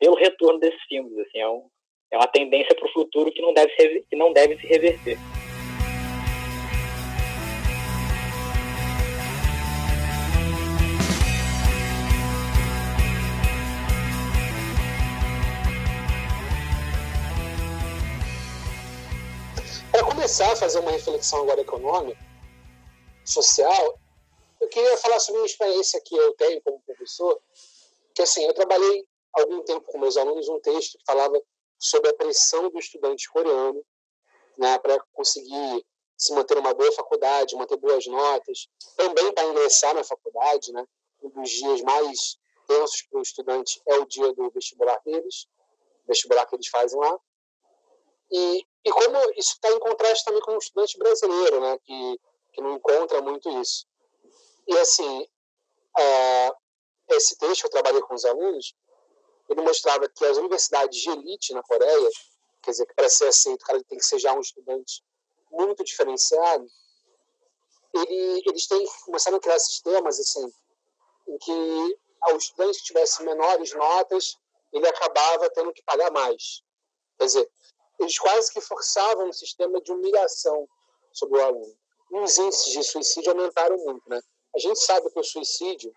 pelo 0.00 0.16
retorno 0.16 0.58
desses 0.58 0.82
filmes. 0.88 1.16
Assim, 1.18 1.38
é, 1.38 1.48
um, 1.48 1.68
é 2.10 2.16
uma 2.16 2.26
tendência 2.26 2.74
para 2.74 2.84
o 2.84 2.92
futuro 2.92 3.30
que 3.30 3.40
não 3.40 3.54
deve 3.54 3.72
se, 3.76 4.04
que 4.10 4.16
não 4.16 4.32
deve 4.32 4.56
se 4.56 4.66
reverter. 4.66 5.16
Para 19.92 20.02
começar 20.02 20.52
a 20.52 20.56
fazer 20.56 20.80
uma 20.80 20.90
reflexão 20.90 21.42
agora 21.42 21.60
econômica, 21.60 22.26
social, 23.30 23.98
eu 24.60 24.68
queria 24.68 24.96
falar 24.98 25.20
sobre 25.20 25.40
uma 25.40 25.46
experiência 25.46 26.00
que 26.00 26.16
eu 26.16 26.32
tenho 26.34 26.60
como 26.62 26.80
professor, 26.80 27.40
que 28.14 28.22
assim, 28.22 28.44
eu 28.44 28.54
trabalhei 28.54 29.06
algum 29.32 29.62
tempo 29.62 29.86
com 29.90 29.98
meus 29.98 30.16
alunos 30.16 30.48
um 30.48 30.60
texto 30.60 30.98
que 30.98 31.04
falava 31.04 31.40
sobre 31.78 32.10
a 32.10 32.14
pressão 32.14 32.70
do 32.70 32.78
estudante 32.78 33.28
coreano 33.30 33.84
né, 34.56 34.78
para 34.78 34.98
conseguir 35.12 35.84
se 36.16 36.32
manter 36.34 36.56
uma 36.56 36.72
boa 36.72 36.90
faculdade, 36.92 37.54
manter 37.56 37.76
boas 37.76 38.06
notas, 38.06 38.68
também 38.96 39.32
para 39.32 39.46
ingressar 39.48 39.94
na 39.94 40.02
faculdade, 40.02 40.72
né? 40.72 40.86
Um 41.22 41.28
dos 41.28 41.50
dias 41.50 41.82
mais 41.82 42.38
tensos 42.66 43.02
para 43.02 43.18
o 43.18 43.22
estudante 43.22 43.82
é 43.86 43.98
o 43.98 44.06
dia 44.06 44.32
do 44.32 44.50
vestibular 44.50 44.98
deles, 45.04 45.46
vestibular 46.06 46.46
que 46.46 46.56
eles 46.56 46.68
fazem 46.68 46.98
lá. 46.98 47.18
E, 48.30 48.66
e 48.84 48.90
como 48.90 49.18
isso 49.36 49.52
está 49.52 49.70
em 49.70 49.78
contraste 49.78 50.24
também 50.24 50.40
com 50.40 50.52
o 50.52 50.58
estudante 50.58 50.98
brasileiro, 50.98 51.60
né, 51.60 51.78
que, 51.84 52.20
que 52.56 52.62
não 52.62 52.74
encontra 52.74 53.20
muito 53.20 53.50
isso. 53.60 53.86
E 54.66 54.76
assim, 54.78 55.28
é, 55.98 56.52
esse 57.10 57.36
texto 57.36 57.64
eu 57.64 57.70
trabalhei 57.70 58.00
com 58.00 58.14
os 58.14 58.24
alunos, 58.24 58.74
ele 59.48 59.60
mostrava 59.60 60.08
que 60.08 60.24
as 60.24 60.38
universidades 60.38 60.98
de 60.98 61.10
elite 61.10 61.52
na 61.52 61.62
Coreia, 61.62 62.10
quer 62.62 62.70
dizer, 62.70 62.86
que 62.86 62.94
para 62.94 63.10
ser 63.10 63.28
aceito, 63.28 63.62
o 63.62 63.66
cara 63.66 63.84
tem 63.84 63.98
que 63.98 64.04
ser 64.04 64.18
já 64.18 64.32
um 64.32 64.40
estudante 64.40 65.04
muito 65.52 65.84
diferenciado, 65.84 66.66
ele, 67.94 68.42
eles 68.46 68.66
têm 68.66 68.84
começaram 69.04 69.36
a 69.36 69.40
criar 69.40 69.58
sistemas 69.58 70.18
assim, 70.18 70.50
em 71.28 71.38
que 71.38 71.98
ao 72.22 72.36
estudante 72.36 72.78
que 72.78 72.84
tivesse 72.86 73.22
menores 73.22 73.72
notas, 73.74 74.38
ele 74.72 74.88
acabava 74.88 75.48
tendo 75.50 75.72
que 75.72 75.82
pagar 75.82 76.10
mais. 76.10 76.62
Quer 77.18 77.26
dizer, 77.26 77.50
eles 78.00 78.18
quase 78.18 78.52
que 78.52 78.60
forçavam 78.60 79.28
um 79.28 79.32
sistema 79.32 79.80
de 79.80 79.92
humilhação 79.92 80.68
sobre 81.12 81.38
o 81.38 81.42
aluno. 81.42 81.85
Os 82.10 82.38
índices 82.38 82.72
de 82.72 82.82
suicídio 82.82 83.30
aumentaram 83.30 83.76
muito, 83.78 84.08
né? 84.08 84.20
A 84.54 84.58
gente 84.58 84.78
sabe 84.80 85.10
que 85.10 85.18
o 85.18 85.24
suicídio 85.24 85.94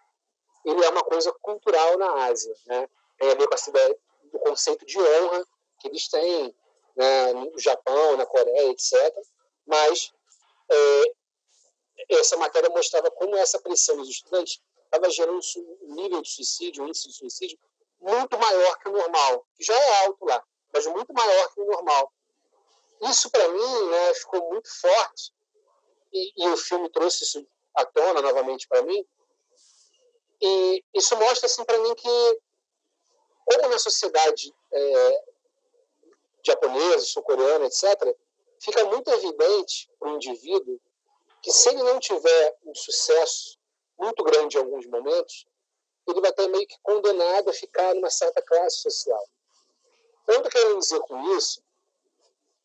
ele 0.66 0.84
é 0.84 0.90
uma 0.90 1.04
coisa 1.04 1.32
cultural 1.42 1.98
na 1.98 2.26
Ásia, 2.26 2.54
né? 2.66 2.90
Tem 3.18 3.32
a 3.32 3.36
ver 3.36 3.48
com 3.48 4.30
do 4.32 4.40
conceito 4.40 4.86
de 4.86 5.00
honra 5.00 5.46
que 5.80 5.88
eles 5.88 6.08
têm 6.08 6.56
né, 6.96 7.34
no 7.34 7.58
Japão, 7.58 8.18
na 8.18 8.26
Coreia, 8.26 8.70
etc. 8.70 8.94
Mas 9.66 10.12
é, 10.70 11.04
essa 12.10 12.38
matéria 12.38 12.70
mostrava 12.70 13.10
como 13.12 13.36
essa 13.36 13.60
pressão 13.60 13.98
dos 13.98 14.10
estudantes 14.10 14.60
estava 14.86 15.10
gerando 15.10 15.40
um 15.84 15.96
nível 15.96 16.22
de 16.22 16.30
suicídio, 16.30 16.84
um 16.84 16.88
índice 16.88 17.08
de 17.08 17.16
suicídio 17.16 17.58
muito 18.00 18.38
maior 18.38 18.78
que 18.80 18.90
o 18.90 18.92
normal, 18.92 19.46
que 19.56 19.64
já 19.64 19.76
é 19.76 20.06
alto 20.06 20.26
lá 20.26 20.44
mas 20.74 20.86
muito 20.88 21.14
maior 21.14 21.54
que 21.54 21.62
o 21.62 21.66
normal. 21.66 22.12
Isso, 23.02 23.30
para 23.30 23.48
mim, 23.48 23.90
né, 23.90 24.14
ficou 24.16 24.50
muito 24.50 24.70
forte, 24.82 25.32
e, 26.12 26.34
e, 26.38 26.50
o 26.50 26.58
filme 26.58 26.90
trouxe 26.90 27.24
isso 27.24 27.46
à 27.76 27.86
tona 27.86 28.22
novamente 28.22 28.68
para 28.68 28.82
mim. 28.82 29.06
E 30.42 30.84
isso 30.94 31.16
mostra 31.18 31.46
assim, 31.46 31.64
para 31.64 31.78
mim 31.80 31.94
que, 31.96 32.42
como 33.46 33.68
na 33.68 33.80
sociedade 33.80 34.54
é, 34.72 35.24
japonesa, 36.46 37.06
sul-coreana, 37.06 37.66
etc., 37.66 38.16
fica 38.60 38.86
muito 38.86 39.10
evidente 39.12 39.90
para 40.00 40.10
o 40.10 40.16
indivíduo 40.16 40.80
que, 41.42 41.52
se 41.52 41.70
ele 41.70 41.84
não 41.84 42.00
tiver 42.00 42.58
um 42.66 42.74
sucesso 42.74 43.58
muito 43.98 44.24
grande 44.24 44.58
em 44.58 44.62
alguns 44.62 44.86
momentos, 44.88 45.46
ele 46.08 46.22
vai 46.22 46.32
estar 46.32 46.48
meio 46.48 46.66
que 46.68 46.80
condenado 46.82 47.50
a 47.50 47.54
ficar 47.54 47.94
numa 47.94 48.10
certa 48.10 48.42
classe 48.42 48.82
social. 48.82 49.24
Eu 50.28 50.38
estou 50.38 50.52
querendo 50.52 50.80
dizer 50.80 51.00
com 51.02 51.38
isso, 51.38 51.62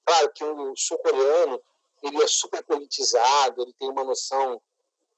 claro 0.04 0.32
que 0.32 0.44
o 0.44 0.76
sul-coreano 0.76 1.62
ele 2.06 2.22
é 2.22 2.26
super 2.26 2.62
politizado, 2.64 3.62
ele 3.62 3.72
tem 3.74 3.90
uma 3.90 4.04
noção 4.04 4.60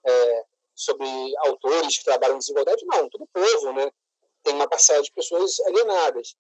é, 0.05 0.45
sobre 0.75 1.07
autores 1.38 1.99
que 1.99 2.05
trabalham 2.05 2.37
em 2.37 2.38
desigualdade. 2.38 2.85
Não, 2.87 3.09
todo 3.09 3.28
povo, 3.33 3.73
né? 3.73 3.90
Tem 4.43 4.55
uma 4.55 4.69
parcela 4.69 5.02
de 5.02 5.12
pessoas 5.12 5.59
alienadas. 5.61 6.37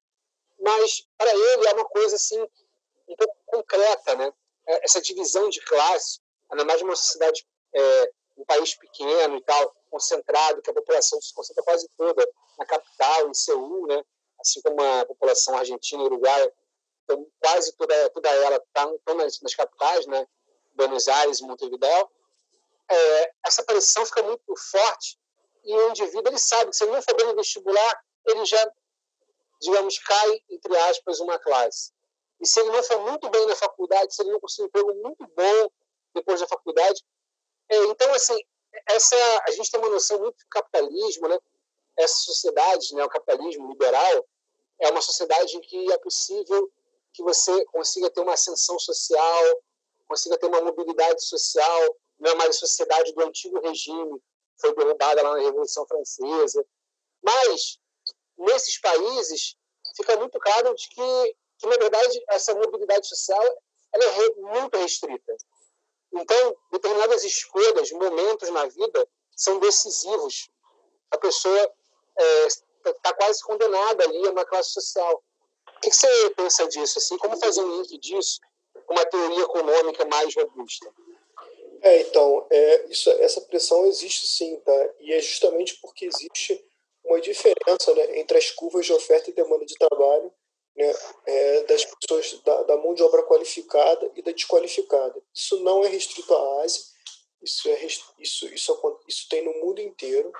Mas, 0.60 1.06
para 1.18 1.30
ele, 1.30 1.66
é 1.66 1.74
uma 1.74 1.84
coisa 1.86 2.16
assim, 2.16 2.40
um 3.08 3.16
pouco 3.16 3.36
concreta, 3.46 4.14
né? 4.14 4.32
É, 4.66 4.84
essa 4.84 5.00
divisão 5.00 5.48
de 5.48 5.60
classe, 5.60 6.20
ainda 6.50 6.64
mais 6.64 6.80
numa 6.80 6.96
sociedade, 6.96 7.46
é, 7.74 8.12
um 8.36 8.44
país 8.44 8.74
pequeno 8.74 9.36
e 9.36 9.42
tal, 9.42 9.74
concentrado, 9.90 10.62
que 10.62 10.70
a 10.70 10.74
população 10.74 11.20
se 11.20 11.34
concentra 11.34 11.62
quase 11.64 11.88
toda 11.96 12.26
na 12.58 12.66
capital, 12.66 13.28
em 13.28 13.34
Seul, 13.34 13.86
né? 13.86 14.02
assim 14.38 14.60
como 14.60 14.80
a 14.80 15.04
população 15.06 15.56
argentina 15.56 16.02
e 16.02 16.06
uruguaia, 16.06 16.52
então, 17.06 17.26
quase 17.40 17.72
toda, 17.76 18.10
toda 18.10 18.28
ela 18.28 18.56
está 18.56 19.14
nas, 19.14 19.40
nas 19.40 19.54
capitais, 19.54 20.06
né? 20.06 20.26
Buenos 20.74 21.08
Aires, 21.08 21.40
Montevideo, 21.40 22.10
é, 22.90 23.32
essa 23.46 23.62
pressão 23.64 24.04
fica 24.04 24.22
muito 24.22 24.54
forte 24.70 25.18
e 25.64 25.74
o 25.74 25.90
indivíduo 25.90 26.28
ele 26.28 26.38
sabe 26.38 26.70
que 26.70 26.76
se 26.76 26.84
ele 26.84 26.92
não 26.92 27.02
for 27.02 27.16
bem 27.16 27.26
no 27.26 27.34
vestibular, 27.36 28.04
ele 28.26 28.44
já, 28.44 28.72
digamos, 29.60 29.98
cai, 30.00 30.42
entre 30.50 30.76
aspas, 30.76 31.20
uma 31.20 31.38
classe. 31.38 31.92
E 32.40 32.46
se 32.46 32.60
ele 32.60 32.70
não 32.70 32.82
for 32.82 33.00
muito 33.00 33.30
bem 33.30 33.46
na 33.46 33.56
faculdade, 33.56 34.14
se 34.14 34.22
ele 34.22 34.32
não 34.32 34.40
conseguir 34.40 34.64
um 34.64 34.66
emprego 34.66 34.94
muito 34.94 35.26
bom 35.34 35.70
depois 36.14 36.40
da 36.40 36.46
faculdade, 36.46 37.02
é, 37.68 37.76
então, 37.86 38.12
assim, 38.14 38.38
essa, 38.88 39.16
a 39.46 39.50
gente 39.52 39.70
tem 39.70 39.80
uma 39.80 39.88
noção 39.88 40.18
muito 40.18 40.36
do 40.36 40.48
capitalismo, 40.50 41.28
né? 41.28 41.38
essa 41.96 42.16
sociedade, 42.16 42.94
né, 42.94 43.02
o 43.04 43.08
capitalismo 43.08 43.68
liberal, 43.68 44.28
é 44.78 44.90
uma 44.90 45.00
sociedade 45.00 45.56
em 45.56 45.60
que 45.60 45.90
é 45.92 45.98
possível 45.98 46.70
que 47.16 47.22
você 47.22 47.64
consiga 47.66 48.10
ter 48.10 48.20
uma 48.20 48.34
ascensão 48.34 48.78
social, 48.78 49.62
consiga 50.06 50.36
ter 50.38 50.46
uma 50.46 50.60
mobilidade 50.60 51.24
social, 51.24 51.96
não 52.18 52.30
é 52.30 52.34
mais 52.34 52.50
a 52.50 52.58
sociedade 52.58 53.12
do 53.14 53.22
antigo 53.22 53.58
regime, 53.60 54.22
foi 54.60 54.74
derrubada 54.74 55.22
lá 55.22 55.34
na 55.34 55.40
Revolução 55.40 55.86
Francesa. 55.86 56.64
Mas, 57.22 57.78
nesses 58.36 58.78
países 58.78 59.56
fica 59.96 60.14
muito 60.18 60.38
claro 60.38 60.74
de 60.74 60.88
que, 60.90 61.36
que 61.58 61.66
na 61.66 61.76
verdade, 61.76 62.22
essa 62.28 62.54
mobilidade 62.54 63.08
social 63.08 63.42
ela 63.94 64.04
é 64.04 64.34
muito 64.36 64.76
restrita. 64.76 65.36
Então, 66.12 66.56
determinadas 66.70 67.24
escolhas, 67.24 67.90
momentos 67.92 68.50
na 68.50 68.66
vida 68.66 69.08
são 69.34 69.58
decisivos. 69.58 70.50
A 71.10 71.18
pessoa 71.18 71.72
está 72.18 72.90
é, 72.90 72.92
tá 73.02 73.14
quase 73.14 73.42
condenada 73.42 74.04
ali 74.04 74.26
a 74.26 74.30
uma 74.30 74.44
classe 74.44 74.70
social. 74.70 75.22
O 75.76 75.80
que, 75.80 75.92
você 75.92 76.30
pensa 76.30 76.66
disso? 76.68 76.98
Assim, 76.98 77.16
como 77.18 77.36
fazer 77.36 77.60
um 77.60 77.80
link 77.80 77.98
disso 77.98 78.40
com 78.86 78.94
uma 78.94 79.04
teoria 79.06 79.42
econômica 79.42 80.04
mais 80.06 80.34
robusta? 80.34 80.92
É, 81.82 82.00
então, 82.00 82.46
é, 82.50 82.86
isso, 82.86 83.10
essa 83.10 83.40
pressão 83.42 83.86
existe 83.86 84.26
sim, 84.26 84.56
tá? 84.60 84.90
E 85.00 85.12
é 85.12 85.20
justamente 85.20 85.78
porque 85.80 86.06
existe 86.06 86.64
uma 87.04 87.20
diferença 87.20 87.94
né, 87.94 88.18
entre 88.18 88.38
as 88.38 88.50
curvas 88.50 88.86
de 88.86 88.92
oferta 88.92 89.30
e 89.30 89.34
demanda 89.34 89.64
de 89.64 89.76
trabalho 89.76 90.32
né, 90.74 90.92
é, 91.26 91.62
das 91.62 91.84
pessoas, 91.84 92.40
da, 92.44 92.62
da, 92.64 92.76
mão 92.76 92.94
de 92.94 93.02
obra 93.02 93.22
qualificada 93.22 94.10
e 94.16 94.22
da 94.22 94.32
desqualificada. 94.32 95.22
Isso 95.34 95.60
não 95.62 95.84
é 95.84 95.88
restrito 95.88 96.34
à 96.34 96.62
Ásia, 96.62 96.82
isso, 97.42 97.68
é, 97.68 97.84
isso, 97.84 98.48
isso, 98.52 98.80
isso 99.06 99.28
tem 99.28 99.44
no 99.44 99.52
mundo 99.64 99.80
inteiro. 99.80 100.32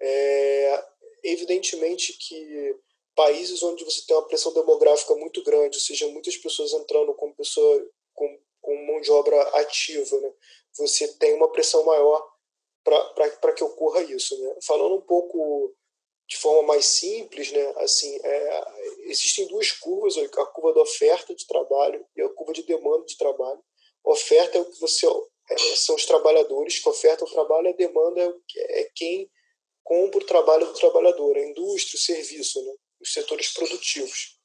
É, 0.00 0.84
evidentemente 1.22 2.12
que 2.14 2.76
países 3.18 3.64
onde 3.64 3.84
você 3.84 4.06
tem 4.06 4.14
uma 4.16 4.28
pressão 4.28 4.52
demográfica 4.54 5.12
muito 5.16 5.42
grande, 5.42 5.76
ou 5.76 5.82
seja, 5.82 6.06
muitas 6.06 6.36
pessoas 6.36 6.72
entrando 6.72 7.12
como 7.14 7.34
pessoa 7.34 7.84
com, 8.14 8.38
com 8.60 8.86
mão 8.86 9.00
de 9.00 9.10
obra 9.10 9.42
ativa, 9.58 10.20
né, 10.20 10.32
você 10.76 11.08
tem 11.14 11.34
uma 11.34 11.50
pressão 11.50 11.84
maior 11.84 12.24
para 12.84 13.52
que 13.52 13.64
ocorra 13.64 14.02
isso. 14.04 14.40
Né? 14.40 14.54
Falando 14.64 14.94
um 14.94 15.00
pouco 15.00 15.74
de 16.28 16.36
forma 16.36 16.62
mais 16.62 16.86
simples, 16.86 17.50
né, 17.50 17.74
assim, 17.78 18.16
é, 18.22 18.64
existem 19.06 19.48
duas 19.48 19.72
curvas, 19.72 20.16
a 20.16 20.46
curva 20.46 20.74
da 20.74 20.82
oferta 20.82 21.34
de 21.34 21.44
trabalho 21.44 22.06
e 22.16 22.22
a 22.22 22.28
curva 22.28 22.52
de 22.52 22.62
demanda 22.62 23.04
de 23.04 23.16
trabalho. 23.16 23.60
Oferta 24.04 24.58
é 24.58 24.60
o 24.60 24.70
que 24.70 24.78
você 24.78 25.08
é, 25.50 25.58
são 25.74 25.96
os 25.96 26.06
trabalhadores 26.06 26.78
que 26.78 26.88
ofertam 26.88 27.26
o 27.26 27.32
trabalho, 27.32 27.70
a 27.70 27.72
demanda 27.72 28.20
é, 28.56 28.82
é 28.82 28.90
quem 28.94 29.28
compra 29.82 30.20
o 30.20 30.26
trabalho 30.26 30.66
do 30.66 30.74
trabalhador, 30.74 31.36
a 31.36 31.44
indústria, 31.44 31.96
o 31.96 32.00
serviço, 32.00 32.64
né, 32.64 32.74
os 33.00 33.12
setores 33.12 33.52
produtivos. 33.52 34.38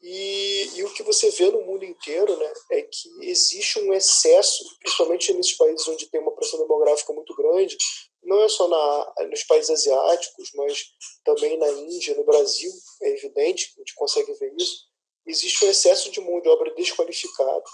E, 0.00 0.70
e, 0.76 0.84
o 0.84 0.94
que 0.94 1.02
você 1.02 1.28
vê 1.30 1.50
no 1.50 1.62
mundo 1.62 1.84
inteiro 1.84 2.36
né, 2.36 2.52
é 2.70 2.82
que 2.82 3.08
existe 3.22 3.80
um 3.80 3.92
excesso, 3.92 4.64
principalmente 4.78 5.32
nesses 5.32 5.56
países 5.56 5.88
onde 5.88 6.06
tem 6.06 6.20
uma 6.20 6.34
pressão 6.34 6.60
demográfica 6.60 7.12
muito 7.12 7.34
grande, 7.34 7.76
não 8.22 8.40
é 8.42 8.48
só 8.48 8.68
na, 8.68 9.26
nos 9.26 9.42
países 9.42 9.70
asiáticos, 9.70 10.50
mas 10.54 10.84
também 11.24 11.58
na 11.58 11.68
Índia, 11.70 12.14
no 12.14 12.24
Brasil, 12.24 12.70
é 13.02 13.10
evidente, 13.10 13.72
a 13.76 13.80
gente 13.80 13.94
consegue 13.96 14.32
ver 14.34 14.54
isso, 14.56 14.86
existe 15.26 15.64
um 15.64 15.70
excesso 15.70 16.10
de 16.10 16.20
mão 16.20 16.40
de 16.40 16.48
obra 16.48 16.72
desqualificada 16.74 17.64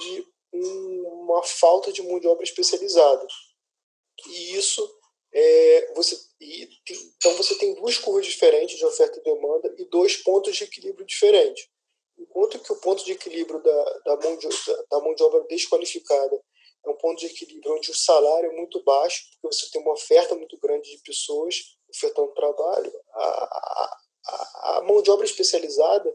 e 0.00 0.26
uma 0.52 1.42
falta 1.42 1.92
de 1.92 2.02
mão 2.02 2.18
de 2.18 2.26
obra 2.26 2.44
especializada. 2.44 3.26
E 4.26 4.56
isso 4.56 4.95
é, 5.38 5.92
você 5.94 6.16
e 6.40 6.66
então 7.18 7.36
você 7.36 7.54
tem 7.58 7.74
duas 7.74 7.98
curvas 7.98 8.24
diferentes 8.24 8.78
de 8.78 8.86
oferta 8.86 9.18
e 9.18 9.22
demanda 9.22 9.74
e 9.78 9.84
dois 9.84 10.16
pontos 10.16 10.56
de 10.56 10.64
equilíbrio 10.64 11.04
diferentes. 11.04 11.68
Enquanto 12.18 12.58
que 12.58 12.72
o 12.72 12.80
ponto 12.80 13.04
de 13.04 13.12
equilíbrio 13.12 13.62
da, 13.62 13.98
da, 14.06 14.16
mão, 14.16 14.38
de, 14.38 14.48
da, 14.48 14.82
da 14.90 15.00
mão 15.00 15.14
de 15.14 15.22
obra 15.22 15.44
desqualificada 15.48 16.42
é 16.86 16.88
um 16.88 16.96
ponto 16.96 17.18
de 17.18 17.26
equilíbrio 17.26 17.74
onde 17.74 17.90
o 17.90 17.94
salário 17.94 18.50
é 18.50 18.56
muito 18.56 18.82
baixo, 18.82 19.24
porque 19.42 19.54
você 19.54 19.70
tem 19.70 19.82
uma 19.82 19.92
oferta 19.92 20.34
muito 20.34 20.58
grande 20.58 20.90
de 20.90 21.02
pessoas 21.02 21.76
ofertando 21.90 22.32
trabalho. 22.32 22.92
A, 23.12 24.00
a, 24.24 24.78
a 24.78 24.82
mão 24.84 25.02
de 25.02 25.10
obra 25.10 25.26
especializada 25.26 26.10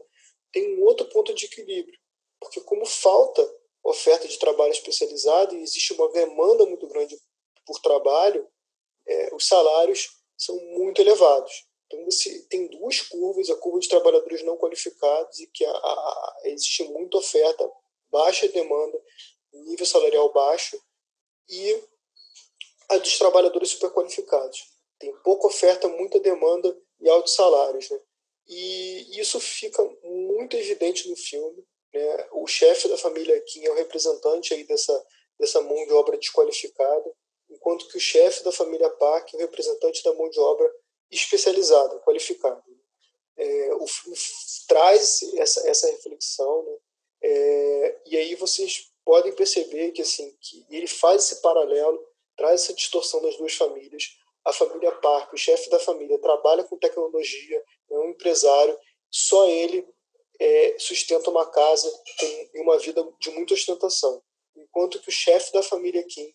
tem 0.50 0.76
um 0.76 0.84
outro 0.84 1.06
ponto 1.10 1.32
de 1.32 1.46
equilíbrio, 1.46 1.98
porque 2.40 2.60
como 2.62 2.84
falta 2.84 3.48
oferta 3.84 4.26
de 4.26 4.38
trabalho 4.38 4.72
especializado 4.72 5.54
e 5.54 5.62
existe 5.62 5.92
uma 5.92 6.10
demanda 6.10 6.66
muito 6.66 6.88
grande 6.88 7.16
por 7.64 7.80
trabalho, 7.80 8.48
é, 9.06 9.34
os 9.34 9.46
salários 9.46 10.08
são 10.36 10.56
muito 10.76 11.00
elevados. 11.00 11.52
Então 11.86 12.04
você 12.04 12.42
tem 12.48 12.68
duas 12.68 13.00
curvas, 13.00 13.50
a 13.50 13.56
curva 13.56 13.80
de 13.80 13.88
trabalhadores 13.88 14.42
não 14.44 14.56
qualificados 14.56 15.38
e 15.40 15.46
que 15.48 15.64
a, 15.64 15.70
a, 15.70 16.40
existe 16.44 16.84
muita 16.84 17.18
oferta, 17.18 17.70
baixa 18.10 18.48
demanda 18.48 18.98
nível 19.52 19.86
salarial 19.86 20.32
baixo, 20.32 20.80
e 21.48 21.82
a 22.88 22.98
dos 22.98 23.18
trabalhadores 23.18 23.70
superqualificados. 23.70 24.64
Tem 24.98 25.12
pouca 25.22 25.46
oferta, 25.46 25.88
muita 25.88 26.20
demanda 26.20 26.76
e 27.00 27.08
altos 27.08 27.34
salários. 27.34 27.90
Né? 27.90 28.00
E 28.48 29.20
isso 29.20 29.38
fica 29.40 29.82
muito 30.02 30.56
evidente 30.56 31.08
no 31.08 31.16
filme. 31.16 31.64
Né? 31.92 32.28
O 32.32 32.46
chefe 32.46 32.88
da 32.88 32.96
família 32.96 33.40
Kim 33.42 33.64
é 33.64 33.70
o 33.70 33.74
representante 33.76 34.54
aí 34.54 34.64
dessa, 34.64 35.06
dessa 35.38 35.60
mão 35.60 35.86
de 35.86 35.92
obra 35.92 36.16
desqualificada, 36.16 37.12
enquanto 37.62 37.86
que 37.86 37.96
o 37.96 38.00
chefe 38.00 38.42
da 38.42 38.50
família 38.50 38.90
Park 38.90 39.34
é 39.34 39.36
o 39.36 39.40
representante 39.40 40.02
da 40.02 40.12
mão 40.14 40.28
de 40.28 40.40
obra 40.40 40.68
especializada, 41.08 42.00
qualificada. 42.00 42.60
É, 43.36 43.74
o 43.74 43.86
filme 43.86 44.18
traz 44.66 45.20
essa, 45.36 45.68
essa 45.68 45.86
reflexão, 45.86 46.64
né? 46.64 46.76
é, 47.22 48.00
e 48.06 48.16
aí 48.16 48.34
vocês 48.34 48.90
podem 49.04 49.32
perceber 49.32 49.92
que 49.92 50.02
assim 50.02 50.36
que 50.40 50.66
ele 50.70 50.88
faz 50.88 51.24
esse 51.24 51.40
paralelo, 51.40 52.04
traz 52.36 52.62
essa 52.62 52.74
distorção 52.74 53.22
das 53.22 53.36
duas 53.36 53.54
famílias. 53.54 54.16
A 54.44 54.52
família 54.52 54.90
Park, 54.90 55.32
o 55.32 55.36
chefe 55.36 55.70
da 55.70 55.78
família, 55.78 56.18
trabalha 56.18 56.64
com 56.64 56.76
tecnologia, 56.76 57.62
é 57.90 57.94
um 57.94 58.10
empresário, 58.10 58.76
só 59.08 59.48
ele 59.48 59.86
é, 60.40 60.76
sustenta 60.78 61.30
uma 61.30 61.48
casa 61.48 61.88
e 62.52 62.60
uma 62.60 62.76
vida 62.78 63.06
de 63.20 63.30
muita 63.30 63.54
ostentação. 63.54 64.20
Enquanto 64.56 65.00
que 65.00 65.08
o 65.08 65.12
chefe 65.12 65.52
da 65.52 65.62
família 65.62 66.02
Kim 66.04 66.34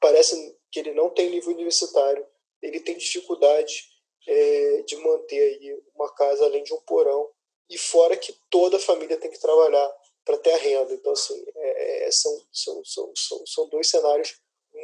parece 0.00 0.56
que 0.70 0.80
ele 0.80 0.92
não 0.92 1.10
tem 1.10 1.30
nível 1.30 1.52
universitário, 1.52 2.26
ele 2.62 2.80
tem 2.80 2.96
dificuldade 2.96 3.84
é, 4.26 4.82
de 4.82 4.96
manter 4.96 5.40
aí 5.40 5.82
uma 5.94 6.12
casa 6.14 6.44
além 6.44 6.62
de 6.62 6.72
um 6.74 6.80
porão, 6.82 7.30
e 7.70 7.76
fora 7.76 8.16
que 8.16 8.34
toda 8.50 8.76
a 8.78 8.80
família 8.80 9.18
tem 9.18 9.30
que 9.30 9.40
trabalhar 9.40 9.94
para 10.24 10.38
ter 10.38 10.52
a 10.52 10.56
renda. 10.56 10.92
Então, 10.92 11.12
assim, 11.12 11.42
é, 11.54 12.06
é, 12.06 12.10
são, 12.10 12.42
são, 12.52 12.84
são, 12.84 13.12
são, 13.14 13.46
são 13.46 13.68
dois 13.68 13.88
cenários 13.88 14.34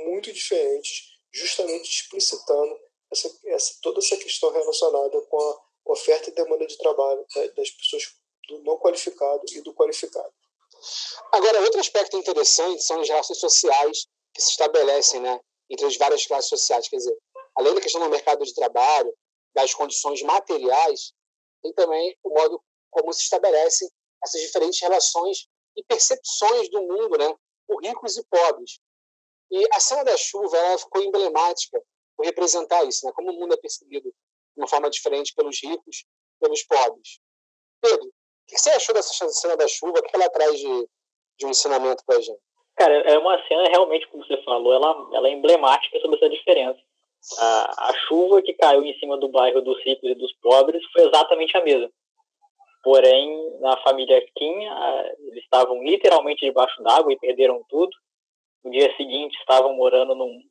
muito 0.04 0.33
diferentes, 0.33 1.12
justamente 1.33 1.90
explicitando 1.90 2.78
essa, 3.11 3.30
essa, 3.46 3.74
toda 3.83 3.98
essa 4.00 4.16
questão 4.16 4.50
relacionada 4.50 5.20
com 5.22 5.38
a 5.38 5.92
oferta 5.92 6.30
e 6.30 6.35
demanda 6.35 6.66
de 6.66 6.76
trabalho 6.78 7.24
das 7.57 7.70
pessoas 7.70 8.14
do 8.48 8.59
não 8.62 8.78
qualificado 8.78 9.42
e 9.52 9.61
do 9.61 9.74
qualificado. 9.74 10.33
Agora, 11.33 11.62
outro 11.62 11.80
aspecto 11.80 12.16
interessante 12.16 12.83
são 12.83 13.00
as 13.00 13.09
relações 13.09 13.38
sociais 13.38 14.07
que 14.35 14.42
se 14.42 14.51
estabelecem 14.51 15.20
né, 15.20 15.40
entre 15.70 15.87
as 15.87 15.97
várias 15.97 16.27
classes 16.27 16.49
sociais. 16.49 16.88
Quer 16.88 16.97
dizer, 16.97 17.16
além 17.57 17.75
da 17.75 17.81
questão 17.81 18.01
do 18.01 18.11
mercado 18.11 18.44
de 18.44 18.55
trabalho, 18.55 19.14
das 19.55 19.73
condições 19.73 20.20
materiais, 20.23 21.12
tem 21.62 21.73
também 21.73 22.16
o 22.23 22.31
modo 22.31 22.62
como 22.90 23.12
se 23.12 23.23
estabelecem 23.23 23.88
essas 24.23 24.40
diferentes 24.40 24.81
relações 24.81 25.47
e 25.77 25.85
percepções 25.85 26.68
do 26.70 26.83
mundo, 26.83 27.16
né, 27.16 27.35
por 27.66 27.83
ricos 27.83 28.16
e 28.16 28.25
pobres. 28.25 28.79
E 29.51 29.66
a 29.73 29.81
cena 29.81 30.05
da 30.05 30.16
chuva 30.16 30.57
ela 30.57 30.79
ficou 30.79 31.03
emblemática 31.03 31.81
por 32.16 32.27
representar 32.27 32.85
isso, 32.85 33.07
né, 33.07 33.12
como 33.14 33.31
o 33.31 33.35
mundo 33.35 33.55
é 33.55 33.57
percebido 33.57 34.09
de 34.11 34.61
uma 34.61 34.68
forma 34.68 34.90
diferente 34.90 35.33
pelos 35.35 35.61
ricos, 35.62 36.05
pelos 36.40 36.62
pobres. 36.64 37.20
Pedro, 37.81 38.07
o 38.07 38.12
que 38.47 38.59
você 38.59 38.70
achou 38.70 38.94
dessa 38.94 39.29
cena 39.31 39.57
da 39.57 39.66
chuva? 39.66 39.99
O 39.99 40.03
que 40.03 40.14
ela 40.14 40.29
traz 40.29 40.59
de, 40.59 40.88
de 41.38 41.47
um 41.47 41.51
ensinamento 41.51 42.05
para 42.05 42.18
a 42.18 42.20
gente? 42.20 42.40
Cara, 42.77 42.93
é 42.93 43.19
uma 43.19 43.41
cena 43.47 43.69
realmente, 43.69 44.07
como 44.09 44.25
você 44.25 44.37
falou, 44.39 44.73
ela, 44.73 45.09
ela 45.13 45.29
é 45.29 45.33
emblemática 45.33 45.99
sobre 46.01 46.17
essa 46.17 46.29
diferença. 46.29 46.79
A, 47.39 47.91
a 47.91 47.95
chuva 48.07 48.43
que 48.43 48.53
caiu 48.53 48.85
em 48.85 48.99
cima 48.99 49.17
do 49.17 49.29
bairro 49.29 49.63
dos 49.63 49.83
ricos 49.85 50.11
e 50.11 50.15
dos 50.15 50.33
pobres 50.43 50.85
foi 50.93 51.07
exatamente 51.07 51.57
a 51.57 51.63
mesma. 51.63 51.91
Porém, 52.83 53.59
na 53.61 53.77
família 53.79 54.21
Kim, 54.37 54.63
eles 55.21 55.43
estavam 55.43 55.83
literalmente 55.83 56.45
debaixo 56.45 56.83
d'água 56.83 57.13
e 57.13 57.19
perderam 57.19 57.65
tudo. 57.69 57.91
No 58.63 58.71
dia 58.71 58.95
seguinte, 58.97 59.39
estavam 59.39 59.75
morando 59.75 60.15
num, 60.15 60.43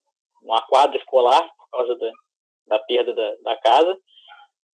numa 0.42 0.62
quadra 0.64 0.98
escolar 0.98 1.48
por 1.58 1.70
causa 1.70 1.96
da, 1.96 2.12
da 2.68 2.80
perda 2.80 3.14
da, 3.14 3.36
da 3.44 3.56
casa. 3.58 3.98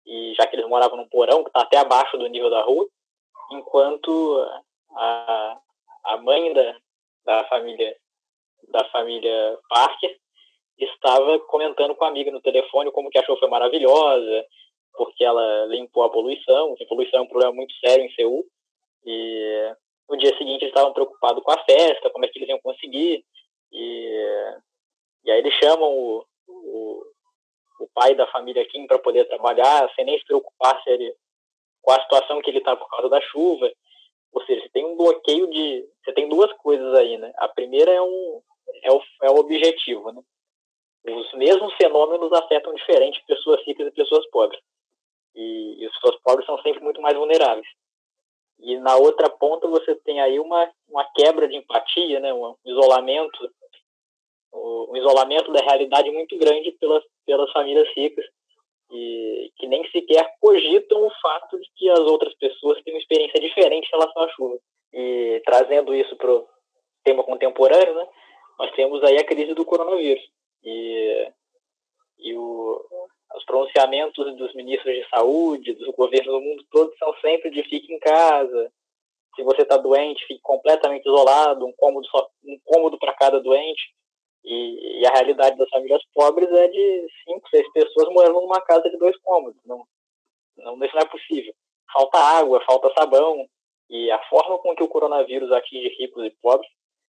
E 0.05 0.33
já 0.37 0.47
que 0.47 0.55
eles 0.55 0.69
moravam 0.69 0.97
num 0.97 1.09
porão 1.09 1.43
que 1.43 1.49
está 1.49 1.61
até 1.61 1.77
abaixo 1.77 2.17
do 2.17 2.27
nível 2.27 2.49
da 2.49 2.61
rua, 2.61 2.87
enquanto 3.51 4.47
a, 4.95 5.57
a 6.05 6.17
mãe 6.17 6.53
da, 6.53 6.75
da 7.29 7.43
família 7.43 7.95
da 8.69 8.83
família 8.85 9.57
Parker 9.69 10.17
estava 10.79 11.39
comentando 11.41 11.95
com 11.95 12.05
a 12.05 12.07
amiga 12.07 12.31
no 12.31 12.41
telefone 12.41 12.91
como 12.91 13.09
que 13.09 13.19
a 13.19 13.23
show 13.23 13.37
foi 13.37 13.47
maravilhosa, 13.47 14.45
porque 14.93 15.23
ela 15.23 15.65
limpou 15.65 16.03
a 16.03 16.09
poluição. 16.09 16.75
A 16.79 16.85
poluição 16.85 17.19
é 17.19 17.23
um 17.23 17.27
problema 17.27 17.53
muito 17.53 17.73
sério 17.75 18.03
em 18.03 18.11
Seul. 18.13 18.45
E 19.05 19.73
no 20.09 20.17
dia 20.17 20.35
seguinte 20.37 20.63
eles 20.63 20.73
estavam 20.73 20.93
preocupados 20.93 21.43
com 21.43 21.51
a 21.51 21.63
festa, 21.63 22.09
como 22.09 22.25
é 22.25 22.27
que 22.27 22.39
eles 22.39 22.49
iam 22.49 22.59
conseguir. 22.61 23.23
E, 23.71 24.55
e 25.25 25.31
aí 25.31 25.39
eles 25.39 25.53
chamam 25.55 25.89
o, 25.89 26.25
o, 26.47 27.03
o 27.81 27.89
pai 27.93 28.15
da 28.15 28.25
família 28.27 28.65
Kim 28.65 28.87
para 28.87 28.99
poder 28.99 29.25
trabalhar, 29.25 29.91
sem 29.95 30.05
nem 30.05 30.17
se 30.17 30.25
preocupar 30.25 30.81
se 30.83 30.89
ele, 30.89 31.13
com 31.81 31.91
a 31.91 32.01
situação 32.01 32.41
que 32.41 32.49
ele 32.49 32.59
está 32.59 32.75
por 32.75 32.89
causa 32.89 33.09
da 33.09 33.21
chuva. 33.21 33.71
Ou 34.31 34.43
seja, 34.45 34.61
você 34.61 34.69
tem 34.69 34.85
um 34.85 34.95
bloqueio 34.95 35.49
de. 35.49 35.87
Você 36.03 36.13
tem 36.13 36.29
duas 36.29 36.51
coisas 36.53 36.93
aí, 36.95 37.17
né? 37.17 37.31
A 37.37 37.47
primeira 37.47 37.91
é, 37.91 38.01
um, 38.01 38.41
é, 38.83 38.91
o, 38.91 39.01
é 39.23 39.29
o 39.29 39.39
objetivo, 39.39 40.11
né? 40.11 40.21
Os 41.07 41.33
mesmos 41.33 41.73
fenômenos 41.75 42.31
afetam 42.33 42.73
diferente 42.73 43.23
pessoas 43.25 43.63
ricas 43.65 43.87
e 43.87 43.91
pessoas 43.91 44.29
pobres. 44.29 44.59
E, 45.35 45.81
e 45.81 45.85
as 45.85 45.93
pessoas 45.93 46.21
pobres 46.21 46.45
são 46.45 46.61
sempre 46.61 46.83
muito 46.83 47.01
mais 47.01 47.17
vulneráveis. 47.17 47.67
E 48.59 48.77
na 48.77 48.97
outra 48.97 49.29
ponta 49.29 49.67
você 49.67 49.95
tem 49.95 50.19
aí 50.19 50.39
uma, 50.39 50.69
uma 50.87 51.05
quebra 51.15 51.47
de 51.47 51.55
empatia, 51.55 52.19
né? 52.19 52.33
um 52.33 52.55
isolamento, 52.65 53.49
um 54.53 54.97
isolamento 54.97 55.51
da 55.53 55.61
realidade 55.61 56.11
muito 56.11 56.37
grande 56.37 56.71
pelas, 56.73 57.03
pelas 57.25 57.49
famílias 57.51 57.87
ricas 57.95 58.25
e 58.91 59.51
que 59.57 59.67
nem 59.67 59.87
sequer 59.91 60.25
cogitam 60.39 61.05
o 61.05 61.11
fato 61.21 61.59
de 61.59 61.69
que 61.75 61.89
as 61.89 61.99
outras 61.99 62.33
pessoas 62.35 62.81
têm 62.83 62.93
uma 62.93 62.99
experiência 62.99 63.39
diferente 63.39 63.87
em 63.87 63.97
relação 63.97 64.23
à 64.23 64.29
chuva. 64.29 64.59
E 64.93 65.41
trazendo 65.45 65.93
isso 65.93 66.15
para 66.15 66.31
o 66.31 66.47
tema 67.03 67.23
contemporâneo, 67.23 67.93
né, 67.93 68.07
nós 68.57 68.71
temos 68.71 69.03
aí 69.03 69.17
a 69.17 69.25
crise 69.25 69.53
do 69.53 69.65
coronavírus. 69.65 70.23
E, 70.63 71.31
e 72.19 72.35
o, 72.35 72.83
os 73.35 73.45
pronunciamentos 73.45 74.35
dos 74.35 74.53
ministros 74.55 74.93
de 74.93 75.07
saúde, 75.09 75.73
dos 75.73 75.95
governos 75.95 76.33
do 76.33 76.41
mundo 76.41 76.65
todo, 76.71 76.91
são 76.97 77.13
sempre 77.21 77.51
de 77.51 77.63
fique 77.63 77.93
em 77.93 77.99
casa. 77.99 78.71
Se 79.35 79.43
você 79.43 79.61
está 79.61 79.77
doente, 79.77 80.25
fique 80.25 80.41
completamente 80.41 81.05
isolado, 81.07 81.65
um 81.65 81.73
cômodo, 81.73 82.07
um 82.43 82.59
cômodo 82.65 82.97
para 82.97 83.13
cada 83.13 83.39
doente. 83.39 83.93
E, 84.49 85.01
e, 85.01 85.05
a 85.05 85.11
realidade 85.11 85.55
das 85.59 85.69
famílias 85.69 86.01
pobres 86.11 86.49
é 86.49 86.67
de 86.69 87.07
cinco, 87.23 87.47
seis 87.49 87.71
pessoas 87.71 88.09
morando 88.09 88.41
numa 88.41 88.59
casa 88.61 88.89
de 88.89 88.97
dois 88.97 89.15
cômodos. 89.19 89.61
Não, 89.63 89.85
não, 90.57 90.83
isso 90.83 90.95
não 90.95 91.03
é 91.03 91.05
possível. 91.05 91.53
Falta 91.93 92.17
água, 92.17 92.59
falta 92.65 92.91
sabão. 92.97 93.47
E 93.91 94.09
a 94.09 94.19
forma 94.27 94.57
com 94.57 94.75
que 94.75 94.81
o 94.81 94.87
coronavírus 94.87 95.51
atinge 95.51 95.89
ricos 95.99 96.25
e 96.25 96.31
pobres, 96.41 96.67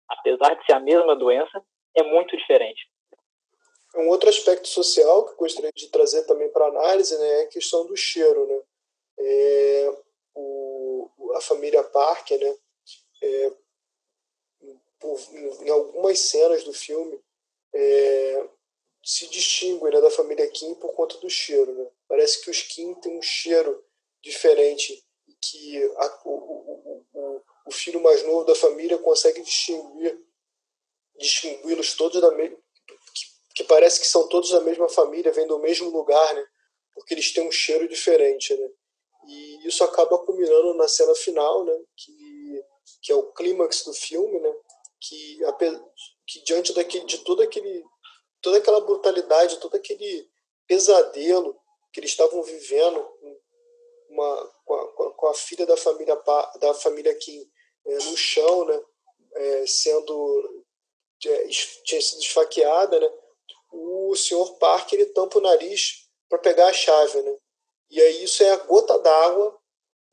apesar 0.10 0.54
de 0.56 0.66
ser 0.66 0.74
a 0.74 0.82
mesma 0.82 1.16
doença, 1.16 1.64
é 1.96 2.04
muito 2.04 2.36
diferente. 2.36 2.90
Um 3.96 4.10
outro 4.10 4.28
aspecto 4.28 4.68
social 4.68 5.26
que 5.26 5.36
gostaria 5.36 5.72
de 5.74 5.90
trazer 5.90 6.26
também 6.26 6.50
para 6.52 6.68
análise 6.68 7.18
né, 7.18 7.40
é 7.40 7.44
a 7.44 7.50
questão 7.50 7.86
do 7.86 7.96
cheiro. 7.96 8.48
Né? 8.48 8.62
É, 9.18 9.98
o, 10.36 11.10
a 11.36 11.42
família 11.42 11.84
Parker, 11.84 12.38
né, 12.38 12.56
é, 13.24 13.54
por, 15.00 15.18
em 15.62 15.70
algumas 15.70 16.20
cenas 16.20 16.66
do 16.66 16.74
filme, 16.74 17.18
é, 17.74 18.50
se 19.04 19.28
distinguem 19.30 19.94
né, 19.94 20.02
da 20.02 20.12
família 20.12 20.50
Kim 20.50 20.76
por 20.76 20.94
conta 20.94 21.18
do 21.18 21.30
cheiro. 21.30 21.74
Né? 21.74 21.90
Parece 22.08 22.42
que 22.42 22.50
os 22.50 22.62
Kim 22.62 22.94
têm 22.96 23.18
um 23.18 23.22
cheiro 23.22 23.84
diferente 24.22 25.04
e 25.28 25.34
que 25.34 25.84
a, 25.98 26.22
o, 26.26 26.32
o, 26.32 27.06
o, 27.14 27.42
o, 27.68 27.72
filho 27.72 28.02
mais 28.02 28.24
novo 28.24 28.44
da 28.46 28.56
família 28.56 28.98
consegue 28.98 29.42
distinguir 29.42 30.20
distingui-los 31.18 31.96
todos 31.96 32.22
da 32.22 32.32
mesma 32.32 32.58
que, 33.14 33.26
que, 33.56 33.64
parece 33.66 34.00
que 34.00 34.08
são 34.08 34.28
todos 34.30 34.52
da 34.52 34.62
mesma 34.62 34.88
família, 34.88 35.34
vêm 35.34 35.48
do 35.48 35.60
mesmo 35.60 35.90
lugar, 35.90 36.34
né? 36.34 36.46
Porque 36.94 37.14
eles 37.14 37.34
têm 37.34 37.46
um 37.46 37.52
cheiro 37.52 37.88
diferente, 37.90 38.56
né? 38.56 38.70
E 39.28 39.68
isso 39.68 39.84
acaba 39.84 40.18
culminando 40.20 40.74
na 40.76 40.88
cena 40.88 41.14
final, 41.16 41.66
né? 41.66 41.78
Que 41.96 42.64
que 43.02 43.12
é 43.12 43.16
o 43.16 43.32
clímax 43.34 43.84
do 43.84 43.94
filme, 43.94 44.40
né? 44.40 44.54
que, 45.00 45.44
que 46.30 46.44
diante 46.44 46.72
daquele, 46.74 47.06
de 47.06 47.18
todo 47.20 47.42
aquele, 47.42 47.84
toda 48.40 48.60
aquela 48.60 48.80
brutalidade, 48.82 49.58
todo 49.58 49.76
aquele 49.76 50.30
pesadelo 50.68 51.60
que 51.92 52.00
eles 52.00 52.12
estavam 52.12 52.44
vivendo 52.44 53.04
uma, 54.10 54.54
com, 54.64 54.76
a, 54.76 55.14
com 55.14 55.28
a 55.28 55.34
filha 55.34 55.66
da 55.66 55.76
família 55.76 56.16
da 56.60 56.74
família 56.76 57.16
Kim 57.16 57.50
é, 57.88 57.96
no 57.96 58.16
chão, 58.16 58.66
né, 58.66 58.82
é, 59.34 59.66
sendo 59.66 60.64
é, 61.26 61.48
tinha 61.84 62.00
sido 62.00 62.22
esfaqueada, 62.22 63.00
né, 63.00 63.12
o 63.72 64.16
senhor 64.16 64.56
Parker 64.58 65.00
ele 65.00 65.10
tampa 65.10 65.40
o 65.40 65.42
nariz 65.42 66.08
para 66.30 66.38
pegar 66.38 66.68
a 66.68 66.74
chave, 66.74 67.24
né, 67.24 67.36
e 67.90 68.00
aí 68.00 68.24
isso 68.24 68.44
é 68.44 68.52
a 68.52 68.58
gota 68.58 69.00
d'água 69.00 69.60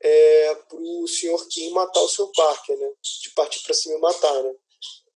é, 0.01 0.55
para 0.55 0.77
o 0.77 1.07
senhor 1.07 1.47
Kim 1.47 1.69
matar 1.69 2.01
o 2.01 2.09
senhor 2.09 2.31
Parker, 2.35 2.75
né, 2.75 2.91
de 3.21 3.29
partir 3.35 3.61
para 3.61 3.75
cima 3.75 3.95
e 3.95 4.01
matar, 4.01 4.41
né 4.41 4.55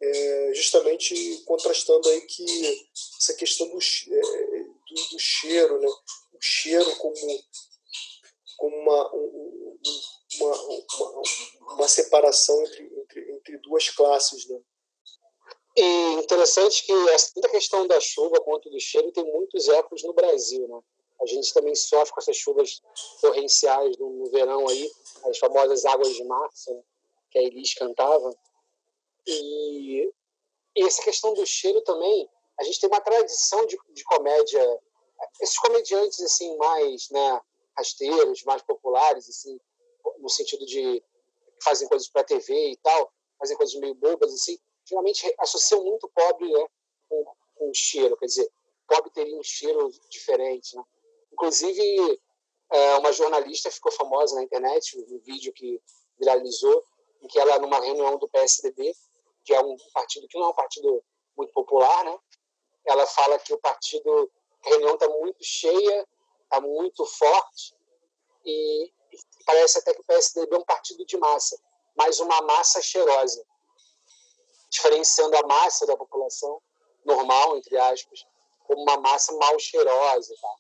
é, 0.02 0.52
justamente 0.54 1.44
contrastando 1.46 2.10
aí 2.10 2.22
que 2.22 2.90
essa 3.20 3.34
questão 3.36 3.68
do, 3.68 3.78
é, 3.78 4.22
do, 4.22 5.10
do, 5.12 5.20
cheiro, 5.20 5.80
né? 5.80 5.88
o 5.88 6.42
cheiro 6.42 6.96
como, 6.98 7.16
como 8.58 8.76
uma, 8.78 9.12
uma, 9.14 10.56
uma, 10.60 11.22
uma 11.76 11.88
separação 11.88 12.60
entre, 12.66 12.84
entre, 12.84 13.32
entre 13.32 13.58
duas 13.60 13.90
classes. 13.90 14.48
Né? 14.48 14.60
E 15.78 16.14
interessante 16.14 16.84
que 16.84 16.92
essa, 17.10 17.32
questão 17.50 17.86
da 17.86 18.00
chuva 18.00 18.42
quanto 18.42 18.70
do 18.70 18.80
cheiro 18.80 19.12
tem 19.12 19.24
muitos 19.24 19.70
ecos 19.70 20.04
no 20.04 20.14
Brasil. 20.14 20.68
Né? 20.68 20.80
A 21.22 21.26
gente 21.28 21.54
também 21.54 21.76
sofre 21.76 22.12
com 22.12 22.20
essas 22.20 22.36
chuvas 22.36 22.82
torrenciais 23.22 23.96
no, 23.98 24.10
no 24.10 24.32
verão 24.32 24.68
aí, 24.68 24.92
as 25.26 25.38
famosas 25.38 25.86
águas 25.86 26.14
de 26.16 26.24
março, 26.24 26.74
né? 26.74 26.82
que 27.30 27.38
a 27.38 27.44
Elis 27.44 27.76
cantava. 27.76 28.36
E, 29.28 30.12
e 30.76 30.84
essa 30.84 31.04
questão 31.04 31.34
do 31.34 31.46
cheiro 31.46 31.82
também, 31.82 32.30
a 32.60 32.64
gente 32.64 32.80
tem 32.80 32.90
uma 32.90 33.02
tradição 33.02 33.66
de, 33.66 33.78
de 33.90 34.04
comédia, 34.04 34.80
esses 35.40 35.58
comediantes 35.60 36.20
assim 36.22 36.56
mais, 36.58 37.10
né, 37.10 37.42
rasteiros, 37.78 38.44
mais 38.44 38.62
populares, 38.62 39.30
assim, 39.30 39.60
no 40.20 40.30
sentido 40.30 40.66
de 40.66 41.04
fazem 41.64 41.88
coisas 41.88 42.08
para 42.10 42.24
TV 42.24 42.72
e 42.72 42.78
tal, 42.78 43.12
fazem 43.40 43.58
coisas 43.58 43.76
meio 43.76 43.94
bobas 43.96 44.34
assim, 44.34 44.58
geralmente 44.86 45.34
associam 45.40 45.84
muito 45.84 46.10
pobre 46.10 46.52
né, 46.52 46.68
com, 47.08 47.26
com 47.56 47.74
cheiro, 47.74 48.18
quer 48.18 48.26
dizer, 48.26 48.52
pobre 48.88 49.12
teria 49.12 49.38
um 49.38 49.44
cheiro 49.44 49.90
diferente, 50.10 50.76
né? 50.76 50.84
Inclusive, 51.32 52.20
é, 52.72 52.96
uma 52.98 53.12
jornalista 53.12 53.72
ficou 53.72 53.92
famosa 53.92 54.36
na 54.36 54.44
internet, 54.44 54.98
um 54.98 55.20
vídeo 55.20 55.54
que 55.54 55.82
viralizou, 56.20 56.84
em 57.22 57.28
que 57.28 57.40
ela, 57.40 57.58
numa 57.60 57.80
reunião 57.80 58.18
do 58.18 58.28
PSDB, 58.28 58.94
que 59.44 59.54
é 59.54 59.62
um 59.62 59.76
partido 59.94 60.28
que 60.28 60.38
não 60.38 60.48
é 60.48 60.50
um 60.50 60.56
partido 60.56 61.04
muito 61.38 61.54
popular, 61.54 62.04
né? 62.06 62.18
Ela 62.86 63.06
fala 63.08 63.40
que 63.40 63.54
o 63.54 63.60
partido, 63.60 64.32
a 64.66 64.70
reunião 64.70 64.94
está 64.96 65.08
muito 65.08 65.44
cheia, 65.44 66.08
está 66.44 66.60
muito 66.62 67.06
forte, 67.06 67.76
e, 68.46 68.92
parece 69.46 69.80
até 69.80 69.94
que 69.94 70.02
o 70.02 70.06
PSDB 70.06 70.56
é 70.56 70.60
um 70.60 70.66
partido 70.66 71.06
de 71.06 71.18
massa, 71.18 71.60
mas 71.96 72.20
uma 72.20 72.42
massa 72.42 72.82
cheirosa, 72.82 73.46
diferenciando 74.70 75.36
a 75.38 75.48
massa 75.48 75.86
da 75.86 75.98
população 75.98 76.62
normal, 77.06 77.58
entre 77.58 77.78
aspas, 77.78 78.26
como 78.66 78.82
uma 78.82 78.98
massa 78.98 79.34
mal 79.34 79.58
cheirosa. 79.60 80.34
Tá? 80.42 80.56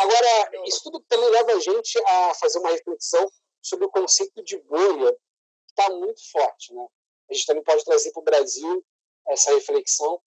Agora, 0.00 0.50
isso 0.66 0.82
tudo 0.84 1.00
também 1.08 1.28
leva 1.30 1.52
a 1.52 1.60
gente 1.60 1.98
a 2.06 2.34
fazer 2.34 2.58
uma 2.58 2.70
reflexão 2.70 3.30
sobre 3.62 3.86
o 3.86 3.90
conceito 3.90 4.42
de 4.42 4.58
bolha, 4.58 5.12
que 5.12 5.70
está 5.70 5.90
muito 5.90 6.20
forte. 6.30 6.74
Né? 6.74 6.86
A 7.30 7.34
gente 7.34 7.46
também 7.46 7.62
pode 7.62 7.84
trazer 7.84 8.10
para 8.12 8.20
o 8.20 8.24
Brasil 8.24 8.84
essa 9.28 9.52
reflexão, 9.54 10.20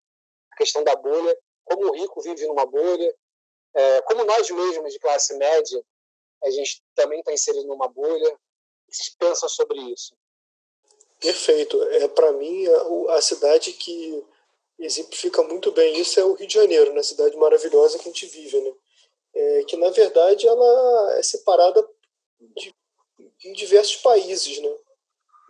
a 0.52 0.56
questão 0.56 0.84
da 0.84 0.94
bolha, 0.96 1.38
como 1.64 1.88
o 1.88 1.94
rico 1.94 2.20
vive 2.20 2.46
numa 2.46 2.66
bolha, 2.66 3.14
é, 3.74 4.02
como 4.02 4.24
nós 4.24 4.50
mesmos 4.50 4.92
de 4.92 4.98
classe 4.98 5.34
média, 5.36 5.82
a 6.42 6.50
gente 6.50 6.82
também 6.94 7.20
está 7.20 7.32
inserido 7.32 7.66
numa 7.66 7.88
bolha. 7.88 8.28
O 8.32 8.90
que 8.90 8.96
vocês 8.96 9.10
pensam 9.10 9.48
sobre 9.48 9.78
isso? 9.92 10.14
Perfeito. 11.20 11.82
É, 11.84 12.08
Para 12.08 12.32
mim, 12.32 12.66
a, 12.66 13.14
a, 13.14 13.22
cidade 13.22 13.72
que 13.74 14.24
exemplifica 14.78 15.42
muito 15.42 15.70
bem 15.70 15.98
isso 16.00 16.18
é 16.18 16.24
o 16.24 16.32
Rio 16.32 16.46
de 16.46 16.54
Janeiro, 16.54 16.90
na 16.90 16.96
né? 16.96 17.02
cidade 17.02 17.36
maravilhosa 17.36 17.98
que 17.98 18.08
a 18.08 18.12
gente 18.12 18.26
vive. 18.26 18.60
Né? 18.60 18.72
É, 19.34 19.64
que, 19.64 19.76
na 19.76 19.90
verdade, 19.90 20.48
ela 20.48 21.18
é 21.18 21.22
separada 21.22 21.86
de, 22.40 22.74
em 23.44 23.52
diversos 23.52 23.96
países. 23.96 24.58
Né? 24.60 24.76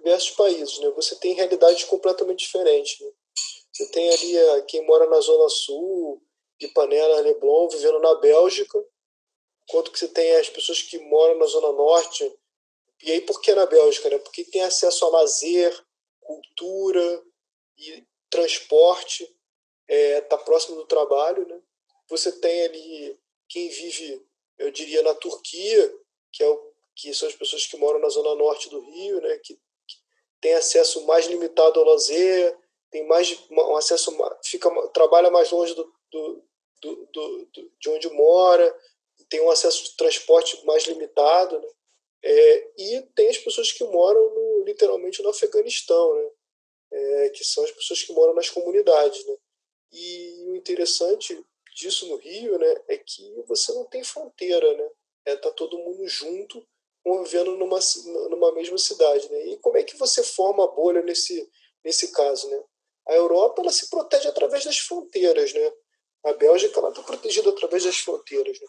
Diversos 0.02 0.30
países. 0.30 0.78
Né? 0.78 0.90
Você 0.90 1.14
tem 1.16 1.34
realidades 1.34 1.84
completamente 1.84 2.40
diferentes. 2.40 2.98
Né? 3.00 3.10
Você 3.72 3.86
tem 3.90 4.10
ali 4.10 4.38
a, 4.38 4.62
quem 4.62 4.84
mora 4.86 5.06
na 5.08 5.20
Zona 5.20 5.48
Sul, 5.48 6.22
Ipanema, 6.58 7.20
Leblon, 7.20 7.68
vivendo 7.68 8.00
na 8.00 8.14
Bélgica, 8.16 8.82
enquanto 9.62 9.92
que 9.92 9.98
você 9.98 10.08
tem 10.08 10.36
as 10.36 10.48
pessoas 10.48 10.82
que 10.82 10.98
moram 10.98 11.38
na 11.38 11.46
Zona 11.46 11.72
Norte. 11.72 12.38
E 13.02 13.12
aí, 13.12 13.20
por 13.20 13.40
que 13.40 13.54
na 13.54 13.66
Bélgica? 13.66 14.10
Né? 14.10 14.18
Porque 14.18 14.44
tem 14.44 14.62
acesso 14.62 15.04
a 15.04 15.08
lazer, 15.08 15.86
cultura 16.20 17.22
e 17.78 18.04
transporte, 18.28 19.24
está 19.24 19.36
é, 19.88 20.20
tá 20.20 20.38
próximo 20.38 20.76
do 20.76 20.86
trabalho. 20.86 21.46
Né? 21.46 21.60
Você 22.08 22.32
tem 22.40 22.62
ali 22.62 23.18
quem 23.48 23.68
vive, 23.68 24.24
eu 24.58 24.70
diria, 24.70 25.02
na 25.02 25.14
Turquia, 25.14 25.94
que, 26.32 26.42
é 26.42 26.48
o, 26.48 26.72
que 26.94 27.14
são 27.14 27.28
as 27.28 27.34
pessoas 27.34 27.66
que 27.66 27.76
moram 27.76 27.98
na 27.98 28.08
zona 28.08 28.34
norte 28.34 28.68
do 28.68 28.80
Rio, 28.80 29.20
né? 29.20 29.38
que 29.38 29.58
tem 30.40 30.54
acesso 30.54 31.06
mais 31.06 31.26
limitado 31.26 31.78
ao 31.78 31.86
lazer, 31.86 32.56
tem 32.90 33.06
mais 33.06 33.38
um 33.50 33.76
acesso 33.76 34.16
fica 34.44 34.70
trabalha 34.88 35.30
mais 35.30 35.50
longe 35.50 35.74
do, 35.74 35.92
do, 36.10 36.44
do, 36.82 37.06
do, 37.12 37.72
de 37.78 37.88
onde 37.88 38.08
mora, 38.10 38.74
tem 39.28 39.40
um 39.40 39.50
acesso 39.50 39.84
de 39.84 39.96
transporte 39.96 40.64
mais 40.66 40.84
limitado, 40.84 41.58
né? 41.58 41.68
É, 42.22 42.70
e 42.76 43.02
tem 43.14 43.28
as 43.28 43.38
pessoas 43.38 43.72
que 43.72 43.82
moram 43.84 44.34
no, 44.34 44.64
literalmente 44.64 45.22
no 45.22 45.30
Afeganistão, 45.30 46.14
né? 46.14 46.30
É, 46.92 47.30
que 47.30 47.44
são 47.44 47.64
as 47.64 47.70
pessoas 47.70 48.02
que 48.02 48.12
moram 48.12 48.34
nas 48.34 48.50
comunidades. 48.50 49.24
Né? 49.24 49.36
E 49.92 50.44
o 50.48 50.56
interessante 50.56 51.40
disso 51.74 52.06
no 52.08 52.16
Rio 52.16 52.58
né, 52.58 52.82
é 52.88 52.98
que 52.98 53.42
você 53.46 53.72
não 53.72 53.84
tem 53.84 54.02
fronteira, 54.02 54.74
né? 54.74 54.90
É, 55.26 55.36
tá 55.36 55.50
todo 55.52 55.78
mundo 55.78 56.06
junto, 56.08 56.66
convivendo 57.02 57.56
numa, 57.56 57.78
numa 58.30 58.52
mesma 58.52 58.78
cidade. 58.78 59.30
Né? 59.30 59.46
E 59.48 59.56
como 59.58 59.76
é 59.76 59.82
que 59.82 59.96
você 59.96 60.22
forma 60.22 60.64
a 60.64 60.68
bolha 60.68 61.02
nesse, 61.02 61.48
nesse 61.84 62.12
caso? 62.12 62.48
Né? 62.48 62.62
A 63.08 63.14
Europa 63.14 63.62
ela 63.62 63.72
se 63.72 63.88
protege 63.88 64.28
através 64.28 64.64
das 64.64 64.78
fronteiras. 64.78 65.52
Né? 65.52 65.72
A 66.24 66.32
Bélgica 66.34 66.88
está 66.88 67.02
protegida 67.02 67.50
através 67.50 67.84
das 67.84 67.98
fronteiras. 67.98 68.58
Né? 68.60 68.66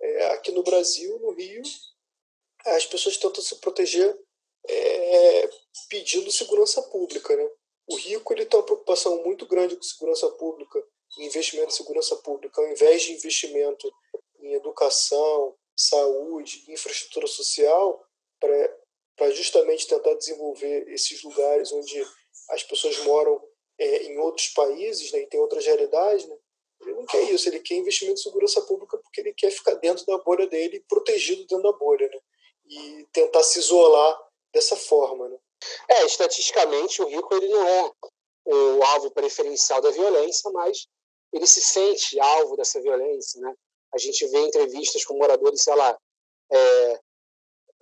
É, 0.00 0.26
aqui 0.32 0.52
no 0.52 0.62
Brasil, 0.62 1.18
no 1.20 1.30
Rio, 1.32 1.62
as 2.66 2.86
pessoas 2.86 3.16
tentam 3.16 3.42
se 3.42 3.56
proteger 3.56 4.18
é, 4.66 5.50
pedindo 5.88 6.30
segurança 6.32 6.82
pública. 6.82 7.36
Né? 7.36 7.48
O 7.86 7.96
rico 7.96 8.32
ele 8.32 8.46
tem 8.46 8.58
uma 8.58 8.66
preocupação 8.66 9.22
muito 9.22 9.46
grande 9.46 9.76
com 9.76 9.82
segurança 9.82 10.28
pública, 10.30 10.82
investimento 11.18 11.68
em 11.68 11.76
segurança 11.76 12.16
pública, 12.16 12.60
ao 12.60 12.68
invés 12.68 13.02
de 13.02 13.12
investimento 13.12 13.92
em 14.40 14.54
educação, 14.54 15.54
saúde, 15.76 16.64
infraestrutura 16.68 17.26
social, 17.26 18.04
para 18.40 19.30
justamente 19.30 19.86
tentar 19.86 20.14
desenvolver 20.14 20.88
esses 20.88 21.22
lugares 21.22 21.72
onde 21.72 22.06
as 22.50 22.62
pessoas 22.62 22.98
moram 23.04 23.40
é, 23.78 24.04
em 24.04 24.18
outros 24.18 24.48
países 24.48 25.12
né, 25.12 25.20
e 25.20 25.26
tem 25.26 25.40
outras 25.40 25.64
realidades. 25.64 26.26
Né? 26.26 26.36
Ele 26.82 26.94
não 26.94 27.06
quer 27.06 27.22
isso, 27.22 27.48
ele 27.48 27.60
quer 27.60 27.74
investimento 27.74 28.20
em 28.20 28.22
segurança 28.22 28.60
pública 28.62 28.98
porque 28.98 29.20
ele 29.20 29.32
quer 29.32 29.50
ficar 29.50 29.74
dentro 29.74 30.04
da 30.06 30.18
bolha 30.18 30.46
dele, 30.46 30.84
protegido 30.88 31.46
dentro 31.46 31.62
da 31.62 31.72
bolha, 31.72 32.08
né? 32.08 32.20
e 32.66 33.06
tentar 33.12 33.42
se 33.42 33.58
isolar 33.58 34.18
dessa 34.52 34.76
forma. 34.76 35.28
Né? 35.28 35.38
É, 35.88 36.04
estatisticamente, 36.04 37.02
o 37.02 37.08
rico 37.08 37.34
ele 37.34 37.48
não 37.48 37.66
é 37.66 37.92
o 38.46 38.82
alvo 38.84 39.10
preferencial 39.10 39.80
da 39.80 39.90
violência, 39.90 40.50
mas 40.50 40.86
ele 41.32 41.46
se 41.46 41.62
sente 41.62 42.20
alvo 42.20 42.56
dessa 42.56 42.80
violência, 42.80 43.40
né? 43.40 43.54
A 43.94 43.98
gente 43.98 44.26
vê 44.26 44.38
entrevistas 44.40 45.04
com 45.04 45.16
moradores, 45.16 45.62
sei 45.62 45.74
lá, 45.74 45.98
é, 46.50 47.00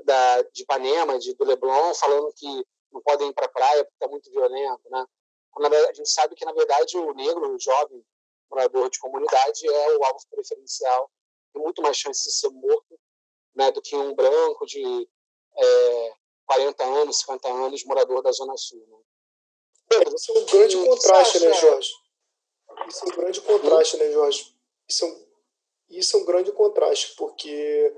da, 0.04 0.42
de 0.42 0.62
Ipanema, 0.62 1.18
de, 1.18 1.34
do 1.34 1.44
Leblon, 1.44 1.94
falando 1.94 2.32
que 2.34 2.46
não 2.92 3.00
podem 3.00 3.28
ir 3.28 3.32
para 3.32 3.46
a 3.46 3.50
praia 3.50 3.84
porque 3.84 3.94
está 3.94 4.08
muito 4.08 4.30
violento, 4.30 4.82
né? 4.90 5.06
Quando, 5.50 5.74
a 5.74 5.92
gente 5.92 6.08
sabe 6.08 6.34
que, 6.34 6.44
na 6.44 6.52
verdade, 6.52 6.96
o 6.96 7.12
negro, 7.14 7.54
o 7.54 7.58
jovem 7.58 8.04
morador 8.50 8.90
de 8.90 8.98
comunidade, 8.98 9.66
é 9.66 9.96
o 9.96 10.04
alvo 10.04 10.20
preferencial, 10.30 11.10
tem 11.52 11.62
muito 11.62 11.80
mais 11.80 11.96
chance 11.96 12.24
de 12.24 12.34
ser 12.34 12.50
morto 12.50 12.98
né, 13.54 13.70
do 13.70 13.80
que 13.80 13.96
um 13.96 14.14
branco 14.14 14.66
de 14.66 15.08
é, 15.56 16.14
40 16.46 16.84
anos, 16.84 17.18
50 17.18 17.48
anos, 17.48 17.84
morador 17.84 18.22
da 18.22 18.32
Zona 18.32 18.56
Sul. 18.56 18.84
Né? 18.86 18.98
Pedro, 19.88 20.14
isso 20.14 20.32
é 20.32 20.38
um 20.38 20.46
grande 20.46 20.76
contraste, 20.84 21.40
né, 21.40 21.52
Jorge? 21.54 21.90
Isso 22.88 23.04
é 23.04 23.08
um 23.08 23.16
grande 23.16 23.40
contraste, 23.40 23.96
né, 23.98 24.12
Jorge? 24.12 24.56
Isso 24.88 25.04
é 25.04 25.08
um, 25.08 25.21
isso 25.98 26.16
é 26.16 26.20
um 26.20 26.24
grande 26.24 26.52
contraste, 26.52 27.14
porque 27.16 27.94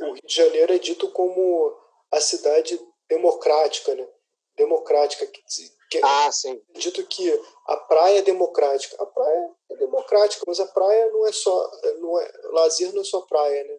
o 0.00 0.12
Rio 0.12 0.22
de 0.26 0.34
Janeiro 0.34 0.72
é 0.72 0.78
dito 0.78 1.10
como 1.12 1.76
a 2.10 2.20
cidade 2.20 2.78
democrática, 3.08 3.94
né? 3.94 4.08
Democrática, 4.56 5.26
que, 5.26 5.42
que 5.90 5.98
é 5.98 6.00
ah, 6.02 6.30
sim. 6.30 6.60
dito 6.74 7.04
que 7.06 7.30
a 7.66 7.76
praia 7.76 8.18
é 8.18 8.22
democrática. 8.22 9.00
A 9.02 9.06
praia 9.06 9.50
é 9.70 9.76
democrática, 9.76 10.44
mas 10.46 10.60
a 10.60 10.66
praia 10.66 11.10
não 11.10 11.26
é 11.26 11.32
só, 11.32 11.70
não 11.98 12.20
é, 12.20 12.32
lazer 12.52 12.92
não 12.92 13.00
é 13.00 13.04
só 13.04 13.20
praia, 13.22 13.64
né? 13.64 13.78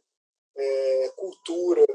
É, 0.58 1.10
cultura, 1.15 1.86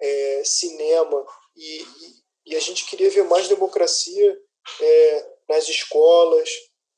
é, 0.00 0.42
cinema 0.44 1.26
e, 1.54 1.82
e, 1.82 2.52
e, 2.52 2.56
a 2.56 2.60
gente 2.60 2.86
queria 2.86 3.10
ver 3.10 3.24
mais 3.24 3.48
democracia 3.48 4.38
é, 4.80 5.32
nas 5.48 5.68
escolas, 5.68 6.48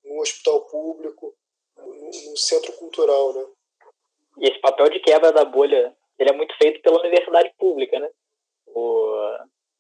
no 0.04 0.20
hospital 0.20 0.64
público, 0.66 1.34
no, 1.76 2.30
no, 2.30 2.37
centro 2.37 2.72
cultural, 2.74 3.32
né? 3.32 3.46
E 4.40 4.48
esse 4.48 4.59
papel 4.61 4.88
de 4.90 5.01
quebra 5.01 5.33
da 5.33 5.44
bolha, 5.44 5.94
ele 6.18 6.31
é 6.31 6.33
muito 6.33 6.55
feito 6.57 6.81
pela 6.81 7.01
universidade 7.01 7.53
pública, 7.59 7.98
né? 7.98 8.09
O, 8.66 9.11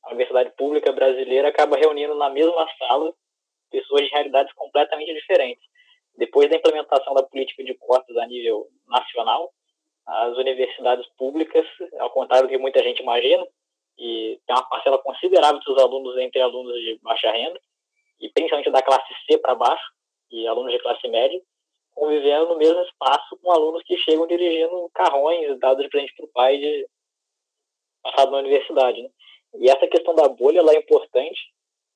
a 0.04 0.08
universidade 0.08 0.50
pública 0.56 0.92
brasileira 0.92 1.48
acaba 1.48 1.76
reunindo 1.76 2.14
na 2.14 2.28
mesma 2.30 2.68
sala 2.78 3.14
pessoas 3.70 4.02
de 4.04 4.10
realidades 4.10 4.52
completamente 4.54 5.14
diferentes. 5.14 5.64
Depois 6.16 6.50
da 6.50 6.56
implementação 6.56 7.14
da 7.14 7.22
política 7.22 7.62
de 7.62 7.74
cotas 7.74 8.16
a 8.16 8.26
nível 8.26 8.66
nacional, 8.88 9.52
as 10.06 10.36
universidades 10.36 11.06
públicas, 11.16 11.66
ao 11.98 12.10
contrário 12.10 12.48
do 12.48 12.50
que 12.50 12.58
muita 12.58 12.82
gente 12.82 13.02
imagina, 13.02 13.46
e 13.98 14.40
tem 14.46 14.56
uma 14.56 14.68
parcela 14.68 14.98
considerável 14.98 15.60
dos 15.60 15.78
alunos 15.78 16.16
entre 16.18 16.40
alunos 16.40 16.74
de 16.80 16.98
baixa 17.02 17.30
renda, 17.30 17.60
e 18.20 18.28
principalmente 18.30 18.70
da 18.70 18.82
classe 18.82 19.14
C 19.26 19.38
para 19.38 19.54
baixo, 19.54 19.84
e 20.30 20.46
alunos 20.46 20.72
de 20.72 20.78
classe 20.80 21.06
média, 21.08 21.40
convivendo 21.98 22.50
no 22.50 22.56
mesmo 22.56 22.80
espaço 22.82 23.36
com 23.42 23.50
alunos 23.50 23.82
que 23.82 23.96
chegam 23.98 24.26
dirigindo 24.26 24.88
carrões 24.94 25.58
dados 25.58 25.82
de 25.82 25.90
presente 25.90 26.14
para 26.14 26.24
o 26.24 26.32
pai 26.32 26.56
de 26.56 26.86
passado 28.02 28.30
na 28.30 28.38
universidade. 28.38 29.02
Né? 29.02 29.10
E 29.56 29.68
essa 29.68 29.86
questão 29.88 30.14
da 30.14 30.28
bolha 30.28 30.60
ela 30.60 30.72
é 30.72 30.78
importante, 30.78 31.40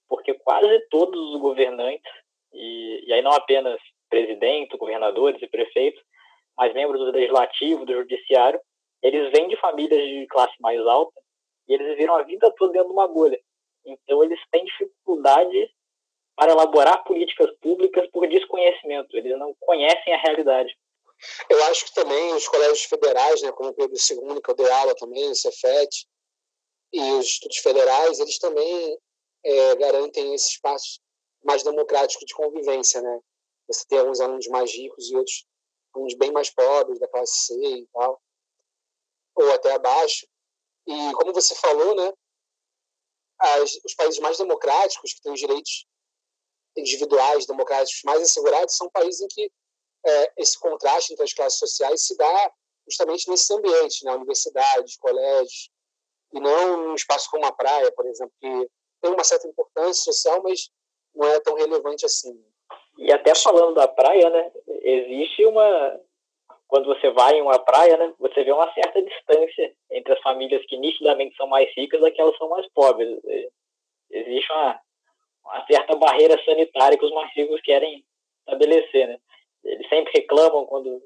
porque 0.09 0.35
quase 0.35 0.81
todos 0.91 1.19
os 1.35 1.41
governantes, 1.41 2.11
e, 2.53 3.05
e 3.07 3.13
aí 3.13 3.23
não 3.23 3.33
apenas 3.33 3.81
presidente, 4.11 4.77
governadores 4.77 5.41
e 5.41 5.47
prefeitos, 5.47 6.03
mas 6.57 6.75
membros 6.75 7.01
do 7.01 7.13
legislativo, 7.13 7.87
do 7.87 7.95
judiciário, 7.95 8.61
eles 9.03 9.31
vêm 9.33 9.49
de 9.49 9.57
famílias 9.57 10.03
de 10.03 10.27
classe 10.27 10.55
mais 10.61 10.81
alta 10.81 11.19
e 11.69 11.75
eles 11.75 11.87
viveram 11.89 12.17
a 12.17 12.23
vida 12.23 12.53
toda 12.59 12.73
dentro 12.73 12.89
de 12.89 12.95
uma 12.95 13.09
bolha. 13.09 13.41
Então, 13.87 14.23
eles 14.23 14.39
têm 14.51 14.65
dificuldade 14.65 15.71
para 16.43 16.51
elaborar 16.51 17.05
políticas 17.05 17.57
públicas 17.61 18.11
por 18.11 18.27
desconhecimento. 18.27 19.17
Eles 19.17 19.39
não 19.39 19.55
conhecem 19.61 20.13
a 20.13 20.21
realidade. 20.21 20.77
Eu 21.49 21.63
acho 21.67 21.85
que 21.85 21.95
também 21.95 22.35
os 22.35 22.49
colégios 22.49 22.83
federais, 22.83 23.41
né, 23.43 23.53
como 23.53 23.71
o 23.71 23.75
Pedro 23.75 23.95
II, 23.97 24.43
que 24.43 24.51
eu 24.51 24.55
dei 24.57 24.69
aula 24.69 24.93
também, 24.97 25.31
o 25.31 25.37
Cefet, 25.37 26.05
e 26.93 27.01
os 27.13 27.27
institutos 27.27 27.59
federais, 27.59 28.19
eles 28.19 28.39
também 28.39 28.99
é, 29.45 29.77
garantem 29.77 30.35
esse 30.35 30.51
espaço 30.51 31.01
mais 31.45 31.63
democrático 31.63 32.27
de 32.27 32.35
convivência, 32.35 33.01
né? 33.01 33.21
Você 33.69 33.87
tem 33.87 34.01
alguns 34.01 34.21
alunos 34.21 34.49
mais 34.49 34.73
ricos 34.73 35.11
e 35.11 35.17
outros 35.17 35.47
alunos 35.95 36.15
bem 36.15 36.33
mais 36.33 36.51
pobres, 36.51 36.99
da 36.99 37.07
classe 37.07 37.47
C 37.47 37.55
e 37.55 37.87
tal, 37.93 38.21
ou 39.37 39.53
até 39.53 39.73
abaixo. 39.73 40.27
E 40.89 41.13
como 41.15 41.33
você 41.33 41.55
falou, 41.55 41.95
né, 41.95 42.13
as, 43.39 43.77
os 43.85 43.95
países 43.95 44.19
mais 44.19 44.39
democráticos, 44.39 45.15
que 45.15 45.23
têm 45.23 45.33
os 45.33 45.41
direitos 45.41 45.87
individuais 46.77 47.47
democráticos 47.47 48.01
mais 48.05 48.23
assegurados, 48.23 48.77
são 48.77 48.89
países 48.91 49.21
em 49.21 49.29
que 49.29 49.51
é, 50.05 50.33
esse 50.39 50.59
contraste 50.59 51.13
entre 51.13 51.25
as 51.25 51.33
classes 51.33 51.59
sociais 51.59 52.07
se 52.07 52.17
dá 52.17 52.53
justamente 52.87 53.29
nesses 53.31 53.51
ambientes, 53.51 54.03
né, 54.03 54.13
universidades, 54.13 54.97
colégios, 54.97 55.71
e 56.33 56.41
não 56.41 56.89
num 56.89 56.95
espaço 56.95 57.31
como 57.31 57.45
a 57.47 57.53
praia, 57.53 57.93
por 57.93 58.07
exemplo, 58.07 58.33
que 58.41 58.71
tem 59.01 59.13
uma 59.13 59.25
certa 59.25 59.47
importância 59.47 60.13
social, 60.13 60.43
mas 60.43 60.71
não 61.15 61.29
é 61.29 61.41
tão 61.41 61.55
relevante 61.55 62.05
assim. 62.05 62.43
E 62.99 63.13
até 63.13 63.35
falando 63.35 63.75
da 63.75 63.87
praia, 63.87 64.29
né, 64.31 64.53
existe 64.83 65.45
uma 65.45 66.01
quando 66.73 66.87
você 66.87 67.11
vai 67.11 67.35
em 67.35 67.43
uma 67.43 67.59
praia, 67.59 67.99
né, 67.99 68.15
você 68.19 68.43
vê 68.43 68.51
uma 68.51 68.73
certa 68.73 69.03
distância 69.03 69.75
entre 69.91 70.15
as 70.15 70.23
famílias 70.23 70.65
que 70.65 70.79
nitidamente 70.79 71.37
são 71.37 71.47
mais 71.47 71.71
ricas 71.77 72.01
e 72.01 72.07
aquelas 72.07 72.33
que 72.33 72.39
são 72.39 72.49
mais 72.49 72.67
pobres. 72.73 73.21
Existe 74.11 74.51
uma, 74.51 74.81
uma 75.45 75.67
certa 75.67 75.95
barreira 75.97 76.43
sanitária 76.45 76.99
que 76.99 77.05
os 77.05 77.13
mais 77.13 77.33
querem 77.63 78.05
estabelecer, 78.41 79.09
né? 79.09 79.19
Eles 79.65 79.89
sempre 79.89 80.13
reclamam 80.15 80.67
quando 80.67 81.01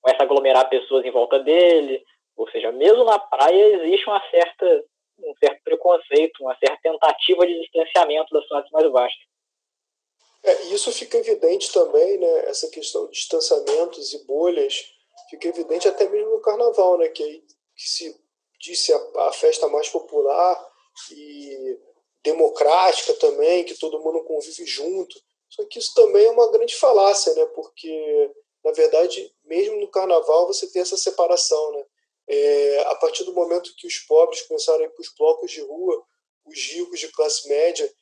começa 0.00 0.22
a 0.22 0.24
aglomerar 0.24 0.68
pessoas 0.68 1.04
em 1.04 1.10
volta 1.10 1.38
dele, 1.40 2.04
ou 2.36 2.48
seja, 2.50 2.72
mesmo 2.72 3.04
na 3.04 3.18
praia 3.18 3.76
existe 3.76 4.08
uma 4.08 4.20
certa 4.30 4.84
um 5.22 5.34
certo 5.38 5.62
preconceito, 5.62 6.42
uma 6.42 6.56
certa 6.56 6.78
tentativa 6.82 7.46
de 7.46 7.60
distanciamento 7.60 8.32
das 8.32 8.46
classes 8.48 8.70
mais 8.70 8.90
baixas. 8.90 9.20
É, 10.42 10.62
isso 10.68 10.90
fica 10.92 11.18
evidente 11.18 11.70
também, 11.72 12.18
né? 12.18 12.46
Essa 12.46 12.70
questão 12.70 13.06
de 13.06 13.12
distanciamentos 13.12 14.14
e 14.14 14.24
bolhas 14.24 14.90
fica 15.28 15.48
evidente 15.48 15.86
até 15.86 16.08
mesmo 16.08 16.30
no 16.30 16.40
carnaval, 16.40 16.96
né? 16.96 17.08
Que, 17.08 17.40
que 17.76 17.88
se 17.88 18.18
disse 18.58 18.92
a, 18.92 19.28
a 19.28 19.32
festa 19.32 19.68
mais 19.68 19.88
popular 19.90 20.70
e 21.12 21.78
democrática 22.22 23.14
também, 23.14 23.64
que 23.64 23.74
todo 23.74 24.00
mundo 24.00 24.24
convive 24.24 24.64
junto. 24.66 25.20
Só 25.48 25.64
que 25.64 25.78
isso 25.78 25.94
também 25.94 26.26
é 26.26 26.30
uma 26.30 26.50
grande 26.50 26.76
falácia, 26.76 27.34
né? 27.34 27.44
Porque, 27.46 28.30
na 28.64 28.72
verdade, 28.72 29.32
mesmo 29.44 29.80
no 29.80 29.90
carnaval 29.90 30.46
você 30.46 30.66
tem 30.68 30.82
essa 30.82 30.96
separação, 30.96 31.72
né? 31.72 31.84
É, 32.28 32.82
a 32.86 32.94
partir 32.94 33.24
do 33.24 33.34
momento 33.34 33.74
que 33.76 33.86
os 33.86 33.98
pobres 34.00 34.42
começaram 34.42 34.80
a 34.80 34.84
ir 34.84 34.90
para 34.90 35.02
os 35.02 35.12
blocos 35.18 35.50
de 35.50 35.60
rua, 35.62 36.04
os 36.46 36.58
ricos 36.58 37.00
de 37.00 37.08
classe 37.08 37.48
média 37.48 37.92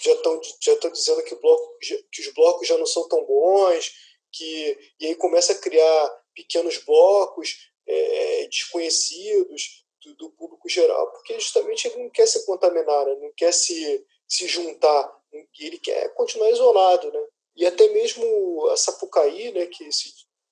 já 0.00 0.12
estão 0.12 0.40
já 0.60 0.72
estão 0.74 0.90
dizendo 0.90 1.22
que, 1.22 1.34
bloco, 1.36 1.78
que 2.12 2.20
os 2.20 2.34
blocos 2.34 2.68
já 2.68 2.76
não 2.76 2.84
são 2.84 3.08
tão 3.08 3.24
bons, 3.24 3.90
que 4.32 4.78
e 5.00 5.06
aí 5.06 5.14
começa 5.14 5.52
a 5.52 5.58
criar 5.58 6.20
pequenos 6.34 6.78
blocos 6.78 7.70
é, 7.86 8.46
desconhecidos 8.48 9.84
do, 10.02 10.14
do, 10.14 10.30
público 10.30 10.68
geral, 10.68 11.10
porque 11.12 11.38
justamente 11.38 11.88
ele 11.88 12.02
não 12.02 12.10
quer 12.10 12.26
se 12.26 12.44
contaminar, 12.46 13.06
né? 13.06 13.14
não 13.16 13.32
quer 13.36 13.52
se, 13.52 14.04
se 14.28 14.46
juntar, 14.46 15.20
ele 15.58 15.78
quer 15.78 16.12
continuar 16.14 16.50
isolado, 16.50 17.10
né? 17.12 17.24
E 17.56 17.66
até 17.66 17.88
mesmo 17.88 18.68
a 18.68 18.76
Sapucaí, 18.76 19.52
né, 19.52 19.66
que, 19.66 19.88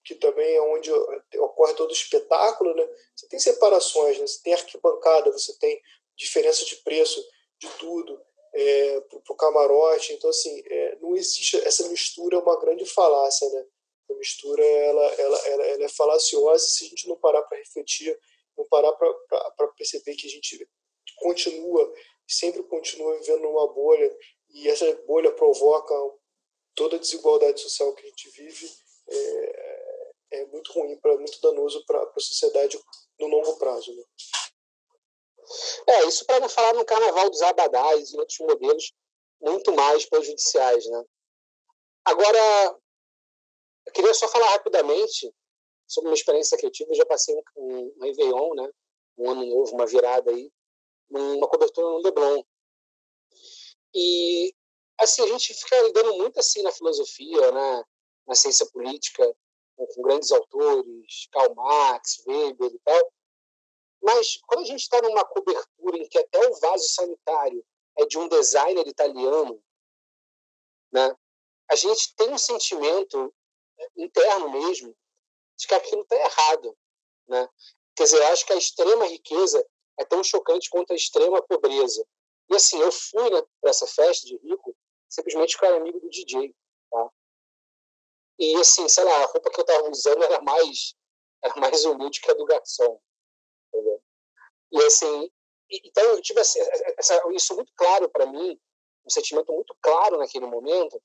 que 0.05 0.15
também 0.17 0.57
é 0.57 0.61
onde 0.61 0.93
ocorre 1.39 1.75
todo 1.75 1.91
o 1.91 1.95
espetáculo, 1.95 2.75
né? 2.75 2.87
Você 3.15 3.29
tem 3.29 3.39
separações, 3.39 4.19
né? 4.19 4.27
Você 4.27 4.43
tem 4.43 4.53
arquibancada, 4.53 5.33
você 5.33 5.57
tem 5.59 5.81
diferença 6.17 6.65
de 6.65 6.77
preço 6.77 7.25
de 7.59 7.69
tudo 7.79 8.21
é, 8.53 9.01
para 9.01 9.33
o 9.33 9.37
camarote. 9.37 10.13
Então, 10.13 10.31
assim, 10.31 10.63
é, 10.67 10.97
não 11.01 11.17
existe 11.17 11.57
essa 11.65 11.89
mistura, 11.89 12.37
é 12.37 12.41
uma 12.41 12.59
grande 12.61 12.85
falácia, 12.85 13.49
né? 13.51 13.65
A 14.11 14.15
mistura 14.15 14.65
ela, 14.65 15.05
ela, 15.15 15.39
ela, 15.47 15.65
ela 15.67 15.85
é 15.85 15.89
falaciosa 15.89 16.67
se 16.67 16.85
a 16.85 16.89
gente 16.89 17.09
não 17.09 17.17
parar 17.17 17.43
para 17.43 17.59
refletir, 17.59 18.19
não 18.59 18.67
parar 18.69 18.93
para 18.93 19.69
perceber 19.77 20.15
que 20.17 20.27
a 20.27 20.31
gente 20.31 20.69
continua, 21.17 21.95
sempre 22.27 22.63
continua 22.65 23.19
vivendo 23.19 23.43
numa 23.43 23.73
bolha 23.73 24.17
e 24.51 24.69
essa 24.69 24.93
bolha 25.07 25.33
provoca 25.33 25.95
toda 26.75 26.97
a 26.97 26.99
desigualdade 26.99 27.61
social 27.61 27.95
que 27.95 28.05
a 28.05 28.09
gente 28.09 28.31
vive 28.31 28.71
é, 29.09 30.11
é 30.31 30.47
muito 30.47 30.73
ruim, 30.73 30.97
pra, 30.99 31.17
muito 31.17 31.41
danoso 31.41 31.85
para 31.87 32.03
a 32.03 32.21
sociedade 32.21 32.79
no 33.19 33.27
longo 33.27 33.57
prazo. 33.57 33.95
Né? 33.95 34.05
É, 35.89 36.05
isso 36.05 36.27
para 36.27 36.41
não 36.41 36.49
falar 36.49 36.75
no 36.75 36.85
carnaval 36.85 37.31
dos 37.31 37.43
abadás 37.43 38.13
e 38.13 38.19
outros 38.19 38.39
modelos 38.41 38.93
muito 39.41 39.73
mais 39.73 40.05
prejudiciais. 40.05 40.85
Né? 40.87 41.05
Agora, 42.05 42.79
eu 43.87 43.93
queria 43.93 44.15
só 44.15 44.29
falar 44.29 44.51
rapidamente 44.51 45.33
sobre 45.89 46.11
uma 46.11 46.15
experiência 46.15 46.57
que 46.59 46.67
eu 46.67 46.71
tive. 46.71 46.93
Eu 46.93 46.97
já 46.97 47.07
passei 47.07 47.35
um, 47.35 47.43
um, 47.57 47.95
um 47.97 48.03
Réveillon, 48.03 48.55
né? 48.55 48.71
um 49.17 49.31
ano 49.31 49.45
novo, 49.47 49.75
uma 49.75 49.87
virada 49.87 50.31
aí, 50.31 50.53
uma 51.11 51.49
cobertura 51.49 51.89
no 51.89 51.99
Leblon. 51.99 52.43
E 53.95 54.55
assim, 55.01 55.23
a 55.23 55.27
gente 55.27 55.55
fica 55.55 55.81
lidando 55.83 56.15
muito 56.17 56.39
assim 56.39 56.63
na 56.63 56.71
filosofia, 56.71 57.51
né? 57.51 57.85
na 58.27 58.35
ciência 58.35 58.67
política, 58.67 59.35
com, 59.75 59.87
com 59.87 60.03
grandes 60.03 60.31
autores, 60.31 61.29
Karl 61.33 61.55
Marx, 61.55 62.23
Weber 62.27 62.71
e 62.71 62.79
tal. 62.81 63.13
Mas 64.03 64.39
quando 64.47 64.61
a 64.61 64.67
gente 64.67 64.83
está 64.83 65.01
numa 65.03 65.25
cobertura 65.25 65.97
em 65.97 66.09
que 66.09 66.19
até 66.19 66.47
o 66.47 66.55
vaso 66.61 66.89
sanitário 66.89 67.65
é 67.99 68.07
de 68.07 68.19
um 68.19 68.29
designer 68.29 68.87
italiano, 68.87 69.61
né? 70.93 71.17
a 71.71 71.75
gente 71.75 72.15
tem 72.15 72.33
um 72.33 72.39
sentimento 72.39 73.35
interno 73.97 74.51
mesmo 74.51 74.97
de 75.59 75.67
que 75.67 75.75
aquilo 75.75 76.03
está 76.03 76.17
errado. 76.17 76.77
Né? 77.29 77.49
Quer 77.97 78.05
dizer, 78.05 78.19
eu 78.19 78.29
acho 78.29 78.47
que 78.47 78.53
a 78.53 78.57
extrema 78.57 79.07
riqueza 79.07 79.67
é 79.99 80.05
tão 80.05 80.23
chocante 80.23 80.71
quanto 80.71 80.93
a 80.93 80.97
extrema 80.97 81.43
pobreza. 81.43 82.07
E 82.51 82.57
assim, 82.57 82.81
eu 82.81 82.93
fui 82.93 83.29
né, 83.31 83.43
para 83.61 83.71
essa 83.71 83.87
festa 83.87 84.27
de 84.27 84.37
rico 84.37 84.75
simplesmente 85.09 85.55
porque 85.55 85.67
eu 85.67 85.71
era 85.71 85.81
amigo 85.81 86.01
do 86.01 86.09
DJ. 86.09 86.55
Tá? 86.91 87.11
E 88.39 88.55
assim, 88.57 88.89
sei 88.89 89.05
lá, 89.05 89.23
a 89.23 89.27
roupa 89.27 89.51
que 89.51 89.61
eu 89.61 89.63
estava 89.63 89.91
usando 89.91 90.23
era 90.23 90.41
mais, 90.43 90.95
era 91.43 91.55
mais 91.57 91.85
humilde 91.85 92.21
que 92.21 92.31
a 92.31 92.35
do 92.35 92.45
garçom. 92.45 93.01
Entendeu? 93.69 94.03
E 94.73 94.83
assim, 94.85 95.31
então 95.71 96.05
eu 96.05 96.23
tive 96.23 96.41
essa, 96.41 96.59
essa, 96.99 97.21
isso 97.33 97.55
muito 97.55 97.73
claro 97.75 98.09
para 98.09 98.27
mim, 98.27 98.59
um 99.05 99.11
sentimento 99.11 99.53
muito 99.53 99.77
claro 99.81 100.19
naquele 100.19 100.47
momento, 100.47 101.03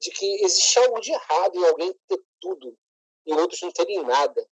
de 0.00 0.10
que 0.10 0.44
existia 0.44 0.82
algo 0.84 1.00
de 1.00 1.12
errado 1.12 1.56
em 1.56 1.66
alguém 1.66 1.94
ter 2.08 2.20
tudo 2.40 2.76
e 3.26 3.34
outros 3.34 3.60
não 3.62 3.72
terem 3.72 4.02
nada. 4.02 4.46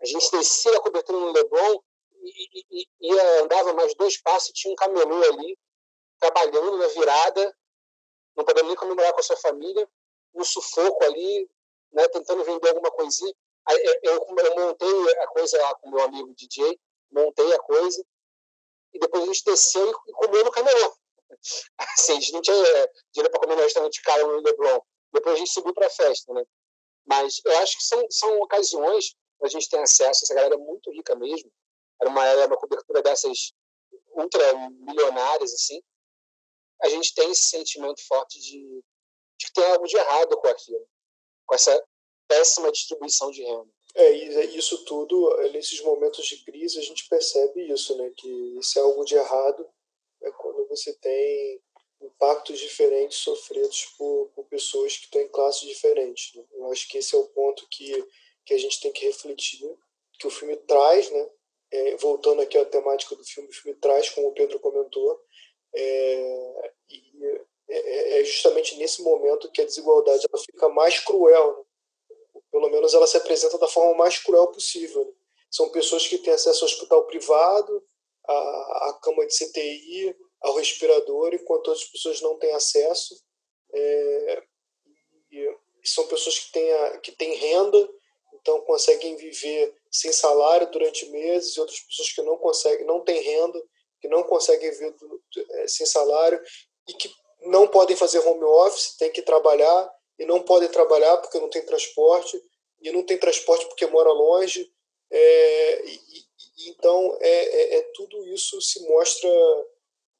A 0.00 0.06
gente 0.06 0.30
descia 0.30 0.76
a 0.76 0.80
cobertura 0.80 1.18
no 1.18 1.32
Leblon 1.32 1.80
e, 2.22 2.64
e, 2.70 2.88
e, 3.00 3.20
andava 3.42 3.72
mais 3.72 3.94
dois 3.94 4.20
passos 4.20 4.50
e 4.50 4.52
tinha 4.52 4.72
um 4.72 4.76
camelô 4.76 5.22
ali 5.24 5.58
trabalhando 6.18 6.76
na 6.76 6.88
virada 6.88 7.56
não 8.38 8.44
podendo 8.44 8.68
nem 8.68 8.76
comemorar 8.76 9.12
com 9.12 9.18
a 9.18 9.22
sua 9.22 9.36
família, 9.36 9.88
um 10.32 10.44
sufoco 10.44 11.04
ali, 11.04 11.50
né, 11.92 12.06
tentando 12.08 12.44
vender 12.44 12.68
alguma 12.68 12.90
coisinha. 12.92 13.34
Aí, 13.66 13.98
eu, 14.04 14.14
eu 14.14 14.56
montei 14.56 15.12
a 15.18 15.26
coisa 15.26 15.60
lá 15.60 15.74
com 15.74 15.90
meu 15.90 16.00
amigo 16.04 16.32
DJ, 16.34 16.78
montei 17.10 17.52
a 17.52 17.58
coisa, 17.58 18.02
e 18.94 18.98
depois 19.00 19.24
a 19.24 19.26
gente 19.26 19.44
desceu 19.44 19.90
e, 20.06 20.12
comeu 20.12 20.44
no 20.44 20.52
camelô. 20.52 20.96
Assim, 21.78 22.12
a 22.12 22.20
gente 22.20 22.32
não 22.32 22.40
tinha 22.40 22.56
é, 22.56 22.92
dinheiro 23.12 23.30
para 23.30 23.40
comer 23.40 23.56
no 23.56 23.62
restaurante 23.62 24.00
caro 24.02 24.28
no 24.28 24.40
Leblon. 24.40 24.80
Depois 25.12 25.34
a 25.34 25.38
gente 25.38 25.50
subiu 25.50 25.74
para 25.74 25.88
a 25.88 25.90
festa, 25.90 26.32
né? 26.32 26.44
Mas 27.08 27.40
eu 27.44 27.58
acho 27.58 27.76
que 27.76 27.84
são, 27.84 28.06
são 28.10 28.40
ocasiões 28.40 29.16
a 29.42 29.48
gente 29.48 29.68
tem 29.68 29.80
acesso, 29.80 30.24
essa 30.24 30.34
galera 30.34 30.54
é 30.54 30.58
muito 30.58 30.90
rica 30.90 31.14
mesmo. 31.14 31.50
Era 32.00 32.10
uma, 32.10 32.26
era 32.26 32.46
uma 32.46 32.56
cobertura 32.56 33.02
dessas 33.02 33.52
ultra 34.14 34.68
milionárias, 34.70 35.54
assim, 35.54 35.80
a 36.82 36.88
gente 36.88 37.14
tem 37.14 37.30
esse 37.30 37.48
sentimento 37.48 38.04
forte 38.06 38.40
de, 38.40 38.82
de 39.38 39.46
que 39.46 39.52
tem 39.52 39.64
algo 39.64 39.86
de 39.86 39.96
errado 39.96 40.36
com 40.36 40.48
aquilo, 40.48 40.86
com 41.46 41.54
essa 41.54 41.84
péssima 42.26 42.70
distribuição 42.70 43.30
de 43.30 43.42
renda. 43.42 43.70
É, 43.94 44.10
isso 44.10 44.84
tudo, 44.84 45.36
nesses 45.52 45.80
momentos 45.82 46.26
de 46.26 46.44
crise, 46.44 46.78
a 46.78 46.82
gente 46.82 47.08
percebe 47.08 47.72
isso, 47.72 47.96
né? 47.96 48.12
Que 48.16 48.28
isso 48.58 48.78
é 48.78 48.82
algo 48.82 49.04
de 49.04 49.14
errado 49.14 49.68
é 50.20 50.30
quando 50.32 50.66
você 50.68 50.92
tem 50.94 51.62
impactos 52.00 52.58
diferentes 52.58 53.18
sofridos 53.18 53.86
por, 53.96 54.30
por 54.34 54.44
pessoas 54.46 54.96
que 54.96 55.04
estão 55.04 55.20
em 55.20 55.28
classes 55.28 55.68
diferentes. 55.68 56.34
Né? 56.34 56.44
Eu 56.52 56.70
acho 56.70 56.88
que 56.88 56.98
esse 56.98 57.14
é 57.14 57.18
o 57.18 57.26
ponto 57.28 57.66
que, 57.68 58.06
que 58.44 58.54
a 58.54 58.58
gente 58.58 58.80
tem 58.80 58.92
que 58.92 59.06
refletir, 59.06 59.68
que 60.18 60.26
o 60.26 60.30
filme 60.30 60.56
traz, 60.56 61.10
né? 61.10 61.30
É, 61.70 61.96
voltando 61.96 62.40
aqui 62.40 62.56
à 62.56 62.64
temática 62.64 63.14
do 63.14 63.22
filme, 63.22 63.50
o 63.50 63.52
filme 63.52 63.78
traz, 63.78 64.08
como 64.08 64.28
o 64.28 64.32
Pedro 64.32 64.58
comentou, 64.58 65.22
é, 65.74 66.72
e 66.88 67.24
é, 67.68 68.16
é, 68.16 68.20
é 68.20 68.24
justamente 68.24 68.76
nesse 68.76 69.02
momento 69.02 69.50
que 69.50 69.60
a 69.60 69.66
desigualdade 69.66 70.26
ela 70.32 70.42
fica 70.42 70.68
mais 70.70 70.98
cruel. 71.00 71.66
Né? 72.08 72.40
Pelo 72.50 72.70
menos 72.70 72.94
ela 72.94 73.06
se 73.06 73.18
apresenta 73.18 73.58
da 73.58 73.68
forma 73.68 73.94
mais 73.94 74.18
cruel 74.18 74.46
possível. 74.48 75.04
Né? 75.04 75.12
São 75.50 75.68
pessoas 75.68 76.06
que 76.06 76.18
têm 76.18 76.32
acesso 76.32 76.64
ao 76.64 76.70
hospital 76.70 77.06
privado, 77.06 77.84
à, 78.26 78.88
à 78.88 79.00
cama 79.02 79.26
de 79.26 79.34
CTI, 79.34 80.16
ao 80.40 80.54
respirador, 80.54 81.34
enquanto 81.34 81.68
outras 81.68 81.84
pessoas 81.84 82.20
não 82.20 82.38
têm 82.38 82.52
acesso. 82.52 83.20
É, 83.72 84.42
são 85.84 86.06
pessoas 86.06 86.38
que 86.38 86.52
têm, 86.52 86.72
a, 86.72 86.98
que 86.98 87.12
têm 87.12 87.34
renda, 87.34 87.88
então 88.34 88.60
conseguem 88.62 89.16
viver 89.16 89.74
sem 89.90 90.12
salário 90.12 90.70
durante 90.70 91.06
meses, 91.06 91.56
e 91.56 91.60
outras 91.60 91.80
pessoas 91.80 92.12
que 92.12 92.22
não 92.22 92.36
conseguem, 92.36 92.86
não 92.86 93.00
têm 93.00 93.20
renda 93.20 93.62
que 94.00 94.08
não 94.08 94.22
conseguem 94.22 94.70
vir 94.70 94.92
do, 94.92 95.22
é, 95.50 95.68
sem 95.68 95.86
salário 95.86 96.40
e 96.88 96.92
que 96.94 97.10
não 97.42 97.66
podem 97.66 97.96
fazer 97.96 98.20
home 98.20 98.44
office, 98.44 98.96
têm 98.96 99.10
que 99.10 99.22
trabalhar 99.22 99.92
e 100.18 100.24
não 100.24 100.42
podem 100.42 100.68
trabalhar 100.68 101.16
porque 101.18 101.38
não 101.38 101.48
tem 101.48 101.64
transporte 101.64 102.40
e 102.80 102.90
não 102.92 103.02
tem 103.02 103.18
transporte 103.18 103.66
porque 103.66 103.86
mora 103.86 104.10
longe. 104.12 104.70
É, 105.10 105.84
e, 105.84 105.94
e, 105.94 106.70
então, 106.70 107.16
é, 107.20 107.28
é, 107.28 107.76
é, 107.76 107.82
tudo 107.94 108.24
isso 108.26 108.60
se 108.60 108.86
mostra, 108.88 109.30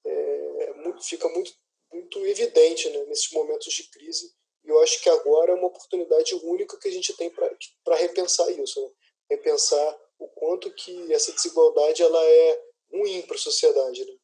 é, 0.08 0.72
muito, 0.74 1.02
fica 1.02 1.28
muito, 1.28 1.52
muito 1.92 2.26
evidente 2.26 2.88
né, 2.90 3.04
nesses 3.04 3.30
momentos 3.32 3.72
de 3.72 3.88
crise. 3.90 4.32
E 4.64 4.68
eu 4.68 4.80
acho 4.80 5.00
que 5.02 5.08
agora 5.08 5.52
é 5.52 5.54
uma 5.54 5.68
oportunidade 5.68 6.34
única 6.34 6.78
que 6.78 6.88
a 6.88 6.92
gente 6.92 7.14
tem 7.16 7.30
para 7.30 7.96
repensar 7.96 8.50
isso, 8.50 8.80
né? 8.82 8.90
repensar 9.30 10.00
o 10.18 10.28
quanto 10.28 10.72
que 10.72 11.12
essa 11.12 11.32
desigualdade 11.32 12.02
ela 12.02 12.22
é 12.22 12.62
ruim 12.92 13.22
para 13.22 13.36
a 13.36 13.40
sociedade. 13.40 14.04
Né? 14.04 14.16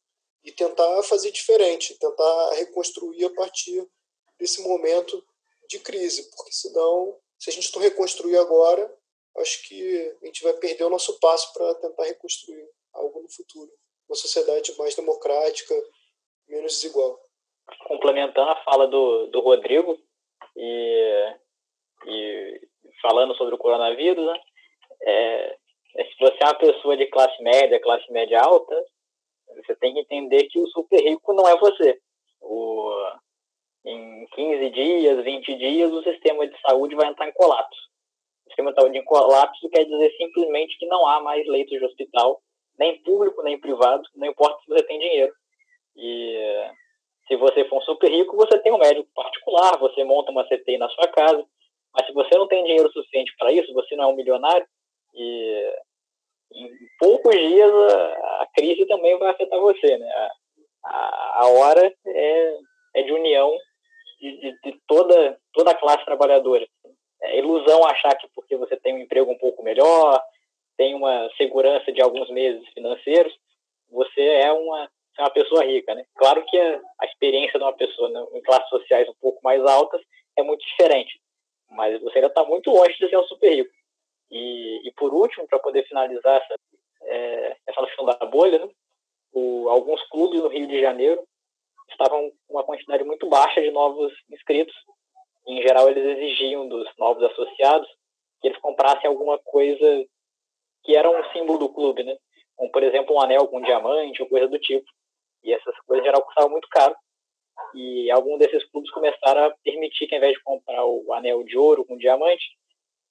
E 0.43 0.51
tentar 0.51 1.01
fazer 1.03 1.31
diferente, 1.31 1.97
tentar 1.97 2.53
reconstruir 2.53 3.25
a 3.25 3.33
partir 3.33 3.87
desse 4.37 4.61
momento 4.61 5.23
de 5.67 5.79
crise, 5.79 6.29
porque 6.35 6.51
senão, 6.51 7.19
se 7.39 7.49
a 7.49 7.53
gente 7.53 7.73
não 7.73 7.81
reconstruir 7.81 8.37
agora, 8.37 8.93
acho 9.37 9.67
que 9.67 10.17
a 10.21 10.25
gente 10.25 10.43
vai 10.43 10.53
perder 10.53 10.83
o 10.83 10.89
nosso 10.89 11.19
passo 11.19 11.51
para 11.53 11.75
tentar 11.75 12.03
reconstruir 12.03 12.69
algo 12.93 13.21
no 13.21 13.29
futuro. 13.29 13.71
Uma 14.07 14.15
sociedade 14.15 14.75
mais 14.77 14.95
democrática, 14.95 15.73
menos 16.47 16.73
desigual. 16.73 17.19
Complementando 17.87 18.51
a 18.51 18.63
fala 18.63 18.87
do, 18.87 19.27
do 19.27 19.39
Rodrigo 19.41 19.97
e, 20.55 21.35
e 22.05 22.61
falando 23.01 23.35
sobre 23.35 23.55
o 23.55 23.57
coronavírus, 23.57 24.25
né, 24.25 24.39
é, 25.01 25.57
se 26.03 26.19
você 26.19 26.37
é 26.41 26.45
uma 26.45 26.55
pessoa 26.55 26.97
de 26.97 27.07
classe 27.07 27.41
média, 27.41 27.81
classe 27.81 28.11
média 28.11 28.41
alta, 28.41 28.75
você 29.55 29.75
tem 29.75 29.93
que 29.93 30.01
entender 30.01 30.43
que 30.47 30.59
o 30.59 30.67
super 30.67 31.01
rico 31.01 31.33
não 31.33 31.47
é 31.47 31.57
você. 31.57 31.99
O, 32.41 32.91
em 33.85 34.25
15 34.27 34.69
dias, 34.71 35.23
20 35.23 35.55
dias, 35.55 35.91
o 35.91 36.03
sistema 36.03 36.47
de 36.47 36.59
saúde 36.61 36.95
vai 36.95 37.07
entrar 37.07 37.27
em 37.27 37.33
colapso. 37.33 37.79
O 38.45 38.49
sistema 38.49 38.71
de 38.71 38.81
saúde 38.81 38.97
em 38.97 39.05
colapso 39.05 39.69
quer 39.69 39.85
dizer 39.85 40.11
simplesmente 40.17 40.77
que 40.77 40.85
não 40.87 41.07
há 41.07 41.21
mais 41.21 41.47
leitos 41.47 41.77
de 41.77 41.85
hospital, 41.85 42.41
nem 42.77 43.01
público, 43.01 43.41
nem 43.43 43.59
privado, 43.59 44.03
não 44.15 44.27
importa 44.27 44.59
se 44.61 44.67
você 44.67 44.83
tem 44.83 44.99
dinheiro. 44.99 45.33
E 45.95 46.69
se 47.27 47.35
você 47.35 47.65
for 47.65 47.77
um 47.77 47.81
super 47.81 48.09
rico, 48.09 48.35
você 48.35 48.59
tem 48.59 48.71
um 48.71 48.77
médico 48.77 49.07
particular, 49.15 49.77
você 49.77 50.03
monta 50.03 50.31
uma 50.31 50.45
CTI 50.45 50.77
na 50.77 50.89
sua 50.89 51.07
casa, 51.07 51.45
Mas 51.93 52.05
se 52.07 52.13
você 52.13 52.37
não 52.37 52.47
tem 52.47 52.63
dinheiro 52.63 52.91
suficiente 52.91 53.33
para 53.37 53.51
isso, 53.51 53.73
você 53.73 53.95
não 53.95 54.05
é 54.05 54.07
um 54.07 54.15
milionário, 54.15 54.67
e 55.13 55.73
em 56.53 56.69
poucos 56.99 57.35
dias 57.35 57.71
a, 57.71 58.47
crise 58.55 58.85
também 58.85 59.17
vai 59.17 59.29
afetar 59.29 59.59
você, 59.59 59.97
né? 59.97 60.07
A, 60.07 60.31
a, 60.85 61.43
a 61.43 61.47
hora 61.49 61.93
é, 62.05 62.57
é 62.95 63.03
de 63.03 63.11
união 63.11 63.57
de, 64.19 64.39
de, 64.39 64.59
de, 64.63 64.79
toda, 64.87 65.37
toda 65.53 65.71
a 65.71 65.75
classe 65.75 66.05
trabalhadora. 66.05 66.65
É 67.21 67.39
ilusão 67.39 67.85
achar 67.85 68.15
que 68.15 68.27
porque 68.35 68.55
você 68.55 68.77
tem 68.77 68.93
um 68.93 68.99
emprego 68.99 69.31
um 69.31 69.37
pouco 69.37 69.63
melhor, 69.63 70.21
tem 70.77 70.93
uma 70.93 71.29
segurança 71.37 71.91
de 71.91 72.01
alguns 72.01 72.29
meses 72.29 72.67
financeiros, 72.73 73.33
você 73.89 74.21
é 74.21 74.51
uma, 74.51 74.89
é 75.17 75.21
uma 75.21 75.29
pessoa 75.29 75.63
rica, 75.63 75.93
né? 75.95 76.05
Claro 76.15 76.43
que 76.45 76.57
a, 76.57 76.81
a 77.01 77.05
experiência 77.05 77.57
de 77.57 77.65
uma 77.65 77.73
pessoa 77.73 78.09
né, 78.09 78.25
em 78.33 78.41
classes 78.41 78.69
sociais 78.69 79.07
um 79.07 79.15
pouco 79.21 79.39
mais 79.43 79.63
altas 79.63 80.01
é 80.37 80.43
muito 80.43 80.65
diferente, 80.65 81.19
mas 81.71 82.01
você 82.01 82.17
ainda 82.17 82.27
está 82.27 82.43
muito 82.43 82.69
longe 82.69 82.97
de 82.97 83.09
ser 83.09 83.17
um 83.17 83.23
super 83.23 83.53
rico. 83.53 83.71
E, 84.31 84.87
e 84.87 84.91
por 84.93 85.13
último, 85.13 85.47
para 85.47 85.59
poder 85.59 85.87
finalizar 85.87 86.41
essa, 86.41 86.55
é, 87.03 87.57
essa 87.67 87.85
questão 87.85 88.05
da 88.05 88.17
bolha, 88.25 88.59
né? 88.59 88.69
o, 89.35 89.69
alguns 89.69 90.01
clubes 90.09 90.41
no 90.41 90.47
Rio 90.47 90.67
de 90.67 90.81
Janeiro 90.81 91.21
estavam 91.89 92.31
com 92.47 92.53
uma 92.53 92.63
quantidade 92.63 93.03
muito 93.03 93.27
baixa 93.27 93.61
de 93.61 93.69
novos 93.69 94.11
inscritos. 94.31 94.73
Em 95.45 95.61
geral, 95.61 95.89
eles 95.89 96.17
exigiam 96.17 96.67
dos 96.67 96.89
novos 96.97 97.21
associados 97.23 97.87
que 98.41 98.47
eles 98.47 98.59
comprassem 98.59 99.07
alguma 99.07 99.37
coisa 99.39 100.05
que 100.85 100.95
era 100.95 101.09
um 101.09 101.31
símbolo 101.31 101.57
do 101.57 101.69
clube, 101.69 102.03
né? 102.03 102.15
Como, 102.55 102.71
por 102.71 102.83
exemplo, 102.83 103.15
um 103.15 103.21
anel 103.21 103.47
com 103.47 103.57
um 103.57 103.63
diamante 103.63 104.21
ou 104.21 104.29
coisa 104.29 104.47
do 104.47 104.59
tipo. 104.59 104.85
E 105.43 105.51
essas 105.51 105.75
coisas, 105.85 106.03
em 106.03 106.07
geral, 106.07 106.21
custavam 106.23 106.51
muito 106.51 106.67
caro. 106.69 106.95
E 107.73 108.09
alguns 108.11 108.39
desses 108.39 108.63
clubes 108.69 108.91
começaram 108.91 109.45
a 109.45 109.55
permitir 109.63 110.07
que, 110.07 110.15
ao 110.15 110.19
invés 110.19 110.33
de 110.33 110.43
comprar 110.43 110.85
o 110.85 111.11
anel 111.13 111.43
de 111.43 111.57
ouro 111.57 111.85
com 111.85 111.97
diamante, 111.97 112.45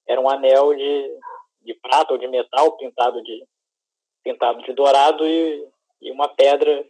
era 0.06 0.20
um 0.20 0.28
anel 0.28 0.74
de, 0.74 1.18
de 1.62 1.74
prata 1.74 2.12
ou 2.12 2.18
de 2.18 2.28
metal 2.28 2.76
pintado 2.76 3.22
de, 3.22 3.44
pintado 4.22 4.62
de 4.62 4.72
dourado 4.72 5.26
e, 5.26 5.66
e 6.00 6.10
uma 6.10 6.28
pedra 6.28 6.84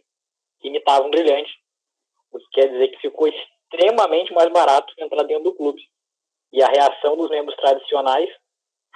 que 0.59 0.67
imitava 0.67 1.05
um 1.05 1.11
brilhante. 1.11 1.51
O 2.31 2.37
que 2.37 2.45
quer 2.51 2.69
dizer 2.69 2.89
que 2.89 3.01
ficou 3.01 3.27
extremamente 3.27 4.33
mais 4.33 4.51
barato 4.51 4.93
entrar 4.97 5.23
dentro 5.23 5.45
do 5.45 5.55
clube. 5.55 5.81
E 6.51 6.61
a 6.61 6.67
reação 6.67 7.17
dos 7.17 7.29
membros 7.29 7.55
tradicionais 7.57 8.29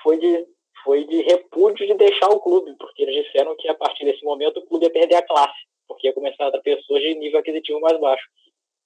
foi 0.02 0.18
de, 0.18 0.48
foi 0.84 1.06
de 1.06 1.22
repúdio 1.22 1.88
de 1.88 1.94
deixar 1.94 2.30
o 2.30 2.40
clube, 2.40 2.76
porque 2.78 3.04
eles 3.04 3.26
disseram 3.26 3.56
que 3.56 3.68
a 3.68 3.76
partir 3.76 4.06
desse 4.06 4.24
momento 4.24 4.60
o 4.60 4.66
clube 4.66 4.86
ia 4.86 4.92
perder 4.92 5.16
a 5.16 5.26
classe, 5.26 5.60
porque 5.88 6.08
ia 6.08 6.14
começar 6.14 6.48
a 6.48 6.52
ter 6.52 6.62
pessoas 6.62 7.02
de 7.02 7.16
nível 7.16 7.40
aquisitivo 7.40 7.80
mais 7.80 8.00
baixo. 8.00 8.26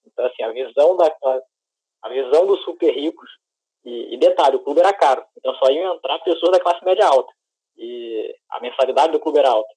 Então, 0.05 0.25
assim, 0.25 0.43
a 0.43 0.51
visão 0.51 0.97
da 0.97 1.15
a 2.03 2.09
visão 2.09 2.45
dos 2.45 2.61
super 2.63 2.93
ricos 2.93 3.29
e, 3.85 4.13
e, 4.13 4.17
detalhe, 4.17 4.57
o 4.57 4.59
clube 4.59 4.79
era 4.79 4.93
caro, 4.93 5.25
então 5.37 5.55
só 5.55 5.69
iam 5.69 5.95
entrar 5.95 6.19
pessoas 6.19 6.51
da 6.51 6.59
classe 6.59 6.83
média 6.83 7.05
alta. 7.05 7.31
E 7.77 8.35
a 8.49 8.59
mensalidade 8.59 9.11
do 9.11 9.19
clube 9.19 9.39
era 9.39 9.49
alta. 9.49 9.73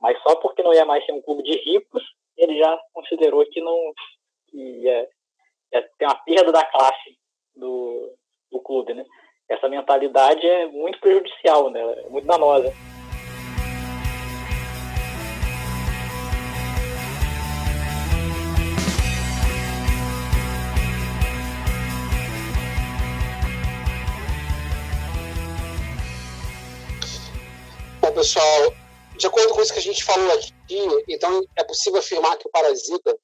Mas 0.00 0.20
só 0.22 0.36
porque 0.36 0.62
não 0.62 0.74
ia 0.74 0.84
mais 0.84 1.04
ser 1.04 1.12
um 1.12 1.22
clube 1.22 1.42
de 1.42 1.56
ricos, 1.58 2.02
ele 2.36 2.56
já 2.58 2.78
considerou 2.92 3.44
que 3.46 3.60
não 3.60 3.92
ia, 4.52 5.08
ia 5.72 5.82
ter 5.98 6.04
uma 6.04 6.14
perda 6.16 6.52
da 6.52 6.64
classe 6.64 7.18
do, 7.56 8.12
do 8.52 8.60
clube, 8.60 8.94
né? 8.94 9.04
Essa 9.48 9.68
mentalidade 9.68 10.46
é 10.46 10.66
muito 10.66 11.00
prejudicial, 11.00 11.70
né? 11.70 11.80
É 11.80 12.08
muito 12.08 12.26
danosa. 12.26 12.72
pessoal, 28.18 28.74
de 29.16 29.26
acordo 29.28 29.54
com 29.54 29.62
isso 29.62 29.72
que 29.72 29.78
a 29.78 29.82
gente 29.82 30.02
falou 30.02 30.32
aqui, 30.32 31.04
então 31.08 31.40
é 31.56 31.62
possível 31.62 32.00
afirmar 32.00 32.36
que 32.36 32.48
o 32.48 32.50
Parasita 32.50 33.16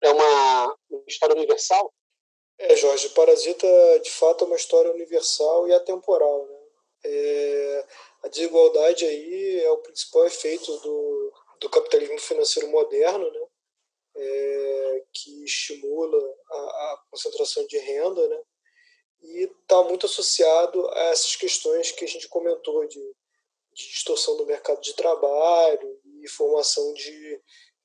é 0.00 0.10
uma 0.10 0.76
história 1.08 1.34
universal? 1.34 1.92
É, 2.58 2.76
Jorge, 2.76 3.08
Parasita 3.10 3.66
de 4.02 4.10
fato 4.10 4.44
é 4.44 4.46
uma 4.46 4.56
história 4.56 4.90
universal 4.90 5.68
e 5.68 5.72
atemporal. 5.72 6.46
Né? 6.46 6.58
É, 7.04 7.86
a 8.24 8.28
desigualdade 8.28 9.04
aí 9.04 9.60
é 9.60 9.70
o 9.70 9.78
principal 9.78 10.26
efeito 10.26 10.76
do, 10.78 11.32
do 11.60 11.70
capitalismo 11.70 12.18
financeiro 12.18 12.68
moderno, 12.68 13.30
né? 13.30 13.46
É, 14.20 15.04
que 15.12 15.44
estimula 15.44 16.18
a, 16.50 16.56
a, 16.56 17.02
concentração 17.08 17.64
de 17.66 17.78
renda, 17.78 18.26
né? 18.26 18.42
e 19.22 19.44
está 19.44 19.80
muito 19.84 20.06
associado 20.06 20.88
a 20.88 21.04
essas 21.10 21.36
questões 21.36 21.92
que 21.92 22.04
a 22.04 22.08
gente 22.08 22.26
comentou 22.26 22.84
de 22.88 23.00
de 23.78 23.86
distorção 23.86 24.36
do 24.36 24.44
mercado 24.44 24.80
de 24.80 24.92
trabalho 24.94 26.00
e 26.04 26.28
formação 26.28 26.92
de, 26.94 27.40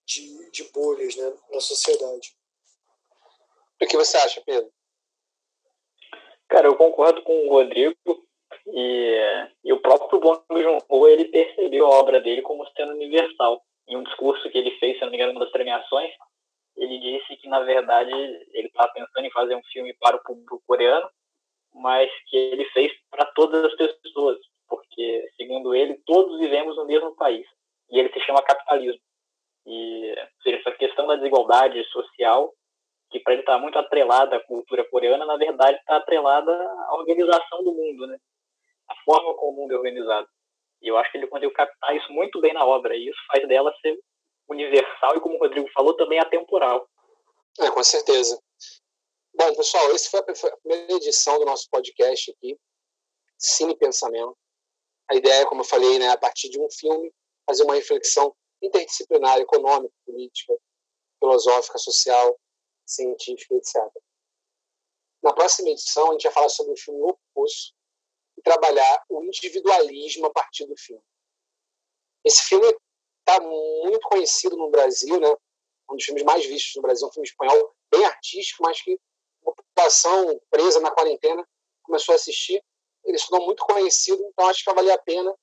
de, 0.05 0.51
de 0.51 0.63
bolhas 0.71 1.15
né, 1.15 1.31
na 1.51 1.61
sociedade. 1.61 2.35
O 3.83 3.87
que 3.87 3.97
você 3.97 4.15
acha, 4.17 4.41
Pedro? 4.45 4.69
Cara, 6.47 6.67
eu 6.67 6.75
concordo 6.75 7.21
com 7.23 7.47
o 7.47 7.49
Rodrigo 7.49 7.95
e, 8.67 9.47
e 9.65 9.73
o 9.73 9.81
próprio 9.81 10.19
Bong 10.19 10.41
Joon-ho, 10.51 11.07
ele 11.07 11.25
percebeu 11.25 11.85
a 11.87 11.99
obra 11.99 12.21
dele 12.21 12.41
como 12.41 12.65
sendo 12.77 12.93
universal. 12.93 13.61
Em 13.87 13.97
um 13.97 14.03
discurso 14.03 14.49
que 14.49 14.57
ele 14.57 14.71
fez, 14.79 14.97
se 14.97 15.03
não 15.03 15.09
me 15.09 15.17
engano, 15.17 15.33
uma 15.33 15.41
das 15.41 15.51
premiações, 15.51 16.11
ele 16.77 16.97
disse 16.99 17.35
que, 17.35 17.49
na 17.49 17.59
verdade, 17.59 18.11
ele 18.53 18.67
estava 18.67 18.91
pensando 18.93 19.25
em 19.25 19.31
fazer 19.31 19.55
um 19.55 19.63
filme 19.63 19.93
para 19.99 20.15
o 20.15 20.23
público 20.23 20.63
coreano, 20.65 21.09
mas 21.73 22.09
que 22.29 22.37
ele 22.37 22.65
fez 22.65 22.91
para 23.11 23.25
todas 23.33 23.65
as 23.65 23.75
pessoas, 23.75 24.37
porque, 24.69 25.29
segundo 25.35 25.75
ele, 25.75 25.99
todos 26.05 26.39
vivemos 26.39 26.77
no 26.77 26.85
mesmo 26.85 27.13
país, 27.15 27.45
e 27.91 27.99
ele 27.99 28.11
se 28.13 28.21
chama 28.21 28.41
capitalismo. 28.41 29.01
E, 29.67 30.15
seja, 30.41 30.57
essa 30.59 30.71
questão 30.71 31.05
da 31.05 31.15
desigualdade 31.15 31.83
social, 31.89 32.53
que 33.13 33.19
para 33.19 33.33
ele 33.33 33.43
está 33.43 33.59
muito 33.59 33.77
atrelada 33.77 34.35
à 34.35 34.43
cultura 34.43 34.83
coreana, 34.89 35.23
na 35.23 35.37
verdade 35.37 35.77
está 35.77 35.97
atrelada 35.97 36.51
à 36.51 36.95
organização 36.95 37.63
do 37.63 37.71
mundo, 37.71 38.07
né? 38.07 38.17
A 38.89 38.95
forma 39.05 39.35
como 39.35 39.51
o 39.51 39.61
mundo 39.61 39.73
é 39.73 39.77
organizado. 39.77 40.27
E 40.81 40.87
eu 40.87 40.97
acho 40.97 41.11
que 41.11 41.19
ele 41.19 41.27
conseguiu 41.27 41.53
captar 41.53 41.95
isso 41.95 42.11
muito 42.11 42.41
bem 42.41 42.53
na 42.53 42.65
obra, 42.65 42.95
e 42.95 43.07
isso 43.07 43.19
faz 43.31 43.47
dela 43.47 43.73
ser 43.81 43.97
universal 44.49 45.15
e, 45.15 45.21
como 45.21 45.35
o 45.35 45.39
Rodrigo 45.39 45.69
falou, 45.73 45.95
também 45.95 46.19
atemporal. 46.19 46.85
É, 47.59 47.69
com 47.69 47.83
certeza. 47.83 48.37
Bom, 49.35 49.55
pessoal, 49.55 49.91
essa 49.91 50.09
foi 50.09 50.19
a 50.19 50.57
primeira 50.57 50.93
edição 50.93 51.39
do 51.39 51.45
nosso 51.45 51.69
podcast 51.69 52.31
aqui, 52.31 52.57
Cine 53.37 53.77
Pensamento. 53.77 54.35
A 55.09 55.15
ideia, 55.15 55.45
como 55.45 55.61
eu 55.61 55.65
falei, 55.65 55.99
né, 55.99 56.09
a 56.09 56.17
partir 56.17 56.49
de 56.49 56.59
um 56.59 56.67
filme, 56.71 57.13
fazer 57.45 57.63
uma 57.63 57.75
reflexão 57.75 58.35
interdisciplinar, 58.61 59.39
econômica, 59.39 59.93
política, 60.05 60.53
filosófica, 61.19 61.77
social, 61.77 62.37
científica, 62.85 63.55
etc. 63.55 63.75
Na 65.21 65.33
próxima 65.33 65.69
edição, 65.69 66.09
a 66.09 66.11
gente 66.13 66.23
vai 66.23 66.33
falar 66.33 66.49
sobre 66.49 66.73
o 66.73 66.77
filme 66.77 67.01
O 67.01 67.17
Poço 67.33 67.73
e 68.37 68.41
trabalhar 68.41 69.03
o 69.09 69.23
individualismo 69.23 70.25
a 70.25 70.31
partir 70.31 70.65
do 70.65 70.75
filme. 70.77 71.03
Esse 72.25 72.43
filme 72.43 72.67
está 73.19 73.39
muito 73.39 74.07
conhecido 74.09 74.57
no 74.57 74.69
Brasil, 74.69 75.19
né? 75.19 75.35
um 75.89 75.95
dos 75.95 76.05
filmes 76.05 76.23
mais 76.23 76.45
vistos 76.45 76.75
no 76.75 76.81
Brasil, 76.81 77.07
um 77.07 77.11
filme 77.11 77.27
espanhol 77.27 77.75
bem 77.91 78.03
artístico, 78.05 78.63
mas 78.63 78.81
que 78.81 78.99
a 79.45 79.51
população 79.51 80.41
presa 80.49 80.79
na 80.79 80.91
quarentena 80.91 81.47
começou 81.83 82.13
a 82.13 82.15
assistir 82.15 82.63
ele 83.05 83.17
se 83.17 83.27
tornou 83.27 83.45
muito 83.45 83.65
conhecido, 83.65 84.23
então 84.25 84.47
acho 84.47 84.59
que 84.59 84.65
vai 84.65 84.75
valer 84.75 84.91
a 84.91 84.97
pena 84.97 85.33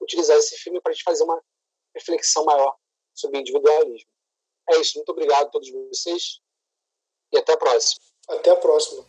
utilizar 0.00 0.36
esse 0.38 0.56
filme 0.56 0.80
para 0.80 0.90
a 0.90 0.94
gente 0.94 1.04
fazer 1.04 1.24
uma 1.24 1.42
reflexão 1.94 2.44
maior 2.44 2.76
sobre 3.14 3.40
individualismo. 3.40 4.10
É 4.70 4.76
isso, 4.78 4.96
muito 4.96 5.10
obrigado 5.10 5.46
a 5.46 5.50
todos 5.50 5.70
vocês 5.70 6.40
e 7.32 7.38
até 7.38 7.52
a 7.52 7.56
próxima. 7.56 8.00
Até 8.28 8.50
a 8.50 8.56
próxima. 8.56 9.04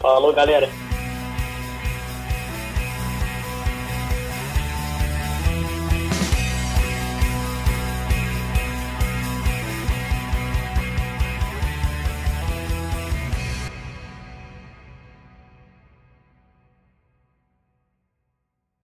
Falou, 0.00 0.32
galera. 0.32 0.68